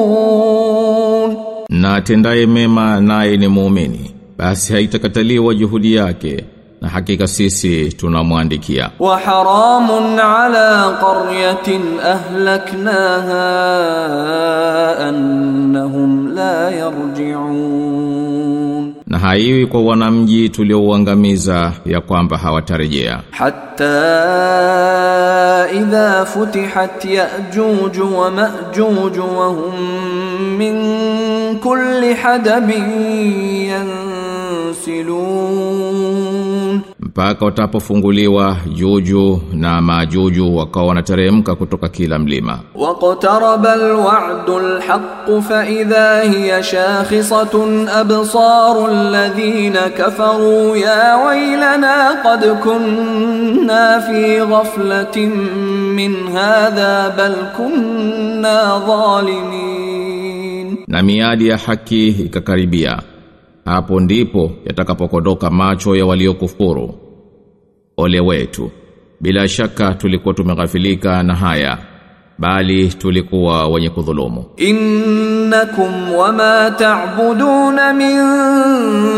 كاتبون 0.00 1.43
na 1.69 1.95
atendaye 1.95 2.45
mema 2.45 3.01
naye 3.01 3.37
ni 3.37 3.47
muumini. 3.47 4.11
Basi 4.37 4.73
haitakataliwa 4.73 5.53
juhudi 5.55 5.95
yake 5.95 6.43
na 6.81 6.89
hakika 6.89 7.27
sisi 7.27 7.93
tunamwandikia. 7.93 8.89
Wa 8.99 9.17
haramun 9.19 10.19
ala 10.19 10.91
qaryatin 11.01 11.81
ahlaknaha 12.05 13.45
annahum 15.07 16.35
la 16.35 16.71
yarji'un. 16.71 18.05
Na 19.07 19.19
haiwi 19.19 19.65
kwa 19.67 19.81
wanamji 19.81 20.49
tuliouangamiza 20.49 21.71
ya 21.85 22.01
kwamba 22.01 22.37
hawatarejea. 22.37 23.19
Hatta 23.31 23.85
idha 25.77 26.25
futihat 26.25 27.05
ya'juj 27.05 27.97
wa 28.17 28.31
ma'juj 28.31 29.17
wa 29.17 29.47
hum 29.47 29.75
min 30.57 30.75
كل 31.64 32.14
حدب 32.14 32.70
ينسلون 35.50 36.80
Mpaka 37.00 37.44
watapofunguliwa 37.44 38.56
juju 38.74 39.40
na 39.52 39.80
majuju 39.82 40.56
wakawa 40.56 40.86
wanateremka 40.86 41.54
kutoka 41.54 41.88
kila 41.88 42.18
mlima. 42.18 42.58
واقترب 42.74 43.66
الوعد 43.66 44.50
الحق 44.50 45.30
فإذا 45.48 46.20
هي 46.22 46.62
شاخصة 46.62 47.84
أبصار 48.00 48.88
الذين 48.92 49.74
كفروا 49.98 50.76
يا 50.76 51.26
ويلنا 51.26 52.22
قد 52.24 52.44
كنا 52.64 54.00
في 54.00 54.40
غفلة 54.42 55.26
من 55.96 56.28
هذا 56.36 57.08
بل 57.18 57.34
كنا 57.58 58.82
ظالمين 58.86 59.73
na 60.95 61.03
miadi 61.03 61.47
ya 61.47 61.57
haki 61.57 62.07
ikakaribia. 62.07 62.99
Hapo 63.65 63.99
ndipo 63.99 64.51
yatakapokodoka 64.65 65.49
macho 65.49 65.95
ya 65.95 66.05
waliokufuru. 66.05 66.95
Ole 67.97 68.19
wetu 68.19 68.71
bila 69.21 69.47
shaka 69.47 69.93
tulikuwa 69.93 70.33
tumeghafilika 70.33 71.23
na 71.23 71.35
haya 71.35 71.77
bali 72.37 72.87
tulikuwa 72.87 73.67
wenye 73.67 73.89
kudhulumu. 73.89 74.45
Innakum 74.57 76.13
wama 76.15 76.71
ta'budun 76.77 77.93
min 77.93 78.17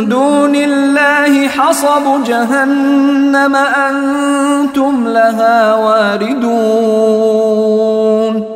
dunillahi 0.09 1.45
hasabu 1.47 2.23
jahannama 2.27 3.75
antum 3.77 5.07
laha 5.07 5.75
waridun. 5.75 7.27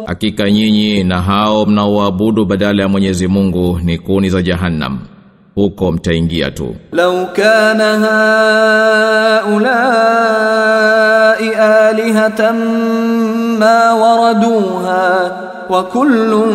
Hakika 0.06 0.52
nyinyi 0.52 1.04
na 1.04 1.22
hao 1.22 1.66
mnaoabudu 1.66 2.46
badala 2.46 2.82
ya 2.84 2.90
Mwenyezi 2.90 3.28
Mungu 3.28 3.80
ni 3.84 3.98
kuni 3.98 4.30
za 4.30 4.42
Jahannam 4.42 5.00
huko 5.56 5.92
mtaingia 5.92 6.52
tu. 6.52 6.76
Lau 6.92 7.28
kana 7.34 8.00
haulai 9.82 11.50
alihatan 11.56 12.56
ma 13.60 13.96
waraduha 13.96 15.32
wa 15.70 15.84
kullun 15.84 16.54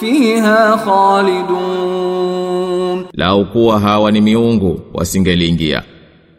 fiha 0.00 0.78
khalidun. 0.84 2.26
Lau 3.14 3.44
kuwa 3.44 3.80
hawa 3.80 4.12
ni 4.12 4.20
miungu 4.20 4.80
wasingeliingia 4.94 5.82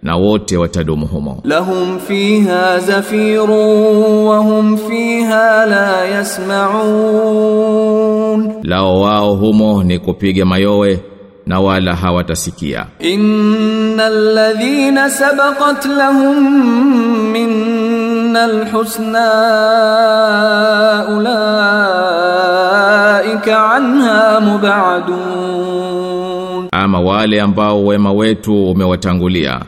na 0.08 0.16
wote 0.16 0.58
watadumu 0.58 1.05
humo. 1.08 1.41
Lahum 1.43 1.99
fiha 1.99 2.80
zafirun 2.80 4.26
wa 4.26 4.38
hum 4.38 4.78
fiha 4.78 5.66
la 5.66 6.05
yasma'un, 6.05 7.74
lao 8.64 9.01
wao 9.01 9.36
humo 9.36 9.84
ni 9.84 9.99
kupiga 9.99 10.45
mayowe 10.45 10.99
na 11.45 11.60
wala 11.60 11.95
hawatasikia. 11.95 12.86
Innal 12.99 14.34
ladhina 14.34 15.10
sabaqat 15.10 15.86
lahum 15.86 16.43
minna 17.32 18.43
alhusna 18.43 19.28
ulaika 22.28 23.72
anha 23.72 24.39
mubadun, 24.39 25.18
ama 26.72 26.99
wale 26.99 27.41
ambao 27.41 27.86
wema 27.86 28.12
wetu 28.12 28.72
umewatangulia 28.72 29.60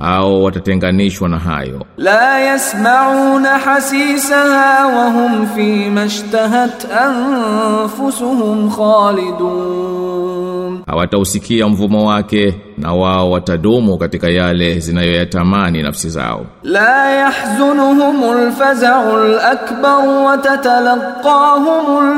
au 0.00 0.44
watatenganishwa 0.44 1.28
na 1.28 1.38
hayo. 1.38 1.86
La 1.96 2.38
yasmauna 2.40 3.58
hasisaha 3.58 4.86
wa 4.86 5.10
hum 5.10 5.46
fi 5.54 5.90
mashtahat 5.90 6.84
anfusuhum 6.92 8.70
khalidun 8.70 10.55
hawatausikia 10.86 11.68
mvumo 11.68 12.06
wake 12.08 12.54
na 12.78 12.92
wao 12.92 13.30
watadumu 13.30 13.98
katika 13.98 14.28
yale 14.30 14.78
zinayoyatamani 14.80 15.82
nafsi 15.82 16.10
zao. 16.10 16.46
La 16.62 17.10
yahzunuhumul 17.10 18.52
faza'ul 18.52 19.38
akbar 19.40 20.08
wa 20.08 20.38
tatalaqahumul 20.38 22.14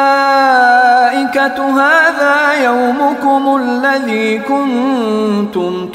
malaikatu 0.00 1.62
hadha 1.62 2.54
yawmukum 2.64 3.48
alladhi 3.48 4.38
kuntum 4.38 5.88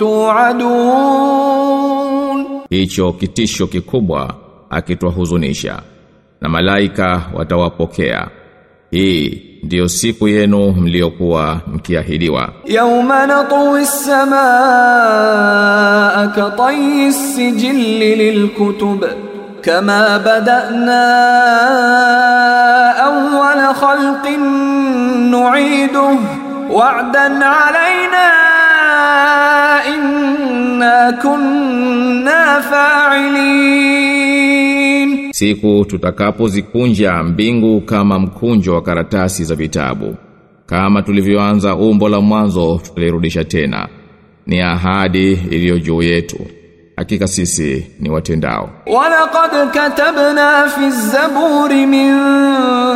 tu'adun. 1.26 2.45
Hicho 2.70 3.11
kitisho 3.13 3.68
kikubwa 3.68 4.34
akitwahuzunisha 4.70 5.80
na 6.41 6.49
malaika 6.49 7.22
watawapokea. 7.34 8.28
Hii 8.91 9.41
ndiyo 9.64 9.88
siku 9.88 10.28
yenu 10.28 10.72
mliokuwa 10.72 11.61
mkiahidiwa 11.66 12.48
يوم 12.66 13.12
نطوي 13.12 13.80
السماء 14.90 16.26
كطي 16.36 17.08
السجل 17.08 17.98
للكتب 18.00 19.04
كما 19.62 20.16
بدأنا 20.18 21.06
أول 23.06 23.74
خلق 23.74 24.28
نعيده 25.30 26.11
وعدا 26.70 27.44
علينا 27.44 28.28
إنا 29.94 31.11
كنا 31.22 32.61
فاعلين 32.61 34.43
siku 35.36 35.86
tutakapozikunja 35.88 37.23
mbingu 37.23 37.81
kama 37.81 38.19
mkunjo 38.19 38.73
wa 38.73 38.81
karatasi 38.81 39.43
za 39.43 39.55
vitabu. 39.55 40.15
Kama 40.65 41.01
tulivyoanza 41.01 41.75
umbo 41.75 42.09
la 42.09 42.21
mwanzo 42.21 42.81
tutalirudisha 42.83 43.43
tena. 43.43 43.88
Ni 44.47 44.61
ahadi 44.61 45.31
iliyo 45.31 45.79
juu 45.79 46.01
yetu. 46.01 46.38
Hakika 46.95 47.27
sisi 47.27 47.88
ni 47.99 48.09
watendao. 48.09 48.69
Walaqad 48.88 49.71
katabna 49.73 50.67
fi 50.69 50.89
zaburi 50.91 51.86
min 51.86 52.13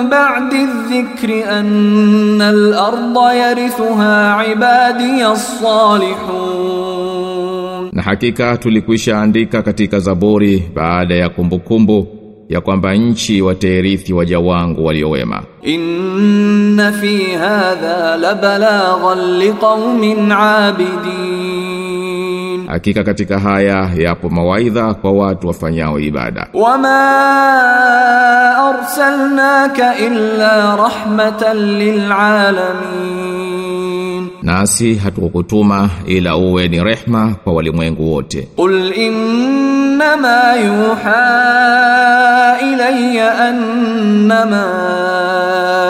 ba'di 0.10 0.66
dhikri 0.90 1.44
anna 1.44 2.48
al-ardha 2.48 3.34
yarithuha 3.34 4.46
ibadiy 4.52 5.36
salihun 5.36 6.90
na 7.94 8.02
hakika 8.02 8.58
tulikwisha 8.58 9.22
andika 9.22 9.62
katika 9.64 10.00
zaburi 10.00 10.64
baada 10.76 11.16
ya 11.16 11.30
kumbukumbu 11.30 12.04
kumbu, 12.04 12.19
ya 12.50 12.62
kwamba 12.62 12.94
nchi 12.96 13.42
waterithi 13.42 14.14
waja 14.14 14.40
wangu 14.40 14.86
waliowema. 14.86 15.44
Inna 15.62 16.92
fi 16.92 17.24
hadha 17.32 18.18
la 18.18 18.36
balaghan 18.36 19.38
liqaumin 19.38 20.32
abidin, 20.32 21.88
hakika 22.68 23.04
katika 23.04 23.40
haya 23.40 23.90
yapo 23.98 24.30
mawaidha 24.30 24.94
kwa 24.94 25.12
watu 25.12 25.48
wafanyao 25.48 26.00
ibada. 26.00 26.48
Wama 26.54 27.00
arsalnaka 28.70 29.98
illa 29.98 30.76
rahmatan 30.76 31.78
lil 31.78 32.12
alamin 32.12 33.49
nasi 34.44 34.96
hatukukutuma 34.96 35.90
ila 36.08 36.38
uwe 36.38 36.68
ni 36.68 36.84
rehma 36.84 37.36
kwa 37.44 37.54
walimwengu 37.54 38.14
wote. 38.14 38.48
Qul 38.56 38.94
innama 38.98 40.56
yuha 40.56 42.58
ilayya 42.74 43.40
annama 43.40 44.66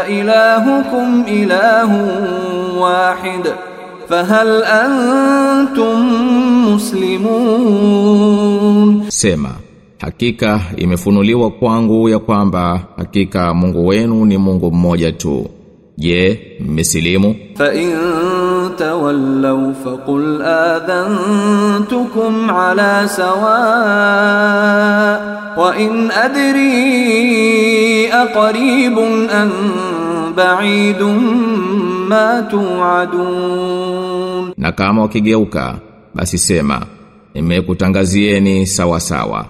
ilahukum 0.10 1.24
ilahun 1.28 2.78
wahid. 2.80 3.46
Fahal 4.10 4.64
antum 4.64 6.00
muslimun. 7.70 9.06
Sema 9.10 9.50
hakika 10.00 10.62
imefunuliwa 10.78 11.52
kwangu 11.52 12.10
ya 12.10 12.20
kwamba 12.20 12.82
hakika 12.98 13.54
Mungu 13.54 13.88
wenu 13.88 14.26
ni 14.26 14.38
Mungu 14.38 14.72
mmoja 14.72 15.12
tu. 15.12 15.50
Je 15.98 16.40
mmesilimu? 16.60 17.36
Fa 17.56 17.74
in 17.74 17.92
تولوا 18.79 19.73
فقل 19.85 20.43
آذنتكم 20.43 22.51
على 22.51 23.03
سواء 23.07 23.35
وإن 25.59 26.11
أدري 26.11 26.75
أقريب 28.13 28.99
أم 29.31 29.51
بعيد 30.37 31.03
ما 32.11 32.41
توعدون 32.51 33.75
na 34.59 34.73
kama 34.73 35.03
wakigeuka 35.03 35.75
basi 36.15 36.39
sema 36.39 36.81
nimekutangazieni 37.35 38.67
sawa 38.67 39.01
sawa 39.01 39.45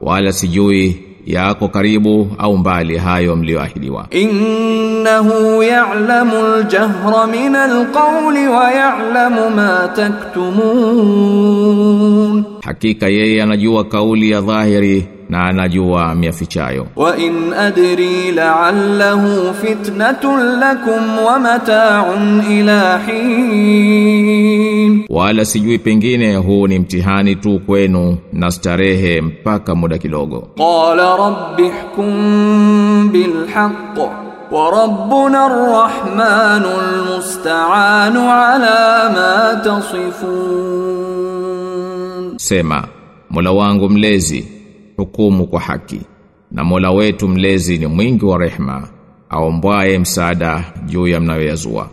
wala 0.00 0.32
sijui 0.32 1.02
yako 1.25 1.67
karibu 1.67 2.27
au 2.37 2.57
mbali 2.57 2.97
hayo 2.97 3.35
mlioahidiwa 3.35 4.07
innahu 4.11 5.63
ya'lamu 5.63 6.37
al-jahra 6.45 7.27
min 7.27 7.55
al-qawli 7.55 8.47
wa 8.47 8.71
ya'lamu 8.71 9.49
ma 9.49 9.87
taktumun. 11.15 12.43
Hakika 12.61 13.07
yeye 13.07 13.43
anajua 13.43 13.83
kauli 13.83 14.31
ya 14.31 14.41
dhahiri 14.41 15.07
na 15.29 15.45
anajua 15.45 16.15
miafichayo. 16.15 16.87
Wa 16.95 17.17
in 17.17 17.53
adri 17.53 18.31
la'allahu 18.31 19.53
fitnatun 19.53 20.59
lakum 20.59 21.19
wa 21.25 21.39
mata'un 21.39 22.43
ila 22.51 22.97
hin, 22.97 24.35
wala 25.09 25.45
sijui 25.45 25.79
pengine 25.79 26.35
huu 26.35 26.67
ni 26.67 26.79
mtihani 26.79 27.35
tu 27.35 27.59
kwenu 27.59 28.17
na 28.33 28.51
starehe 28.51 29.21
mpaka 29.21 29.75
muda 29.75 29.97
kidogo. 29.97 30.47
Qala 30.57 31.17
rabbi 31.17 31.63
ihkum 31.63 33.09
bil 33.11 33.47
haqq 33.53 33.97
wa 34.51 34.71
rabbuna 34.71 35.45
arrahmanul 35.45 37.05
musta'anu 37.15 38.31
ala 38.31 39.09
ma 39.09 39.55
tasifun, 39.63 41.13
sema 42.37 42.87
Mola 43.29 43.51
wangu 43.51 43.89
mlezi 43.89 44.47
hukumu 44.97 45.47
kwa 45.47 45.59
haki. 45.59 46.01
Na 46.51 46.63
Mola 46.63 46.91
wetu 46.91 47.27
mlezi 47.27 47.77
ni 47.77 47.87
mwingi 47.87 48.25
wa 48.25 48.37
rehma 48.37 48.87
aombwaye 49.29 49.99
msaada 49.99 50.73
juu 50.85 51.07
ya 51.07 51.19
mnayoyazua 51.19 51.89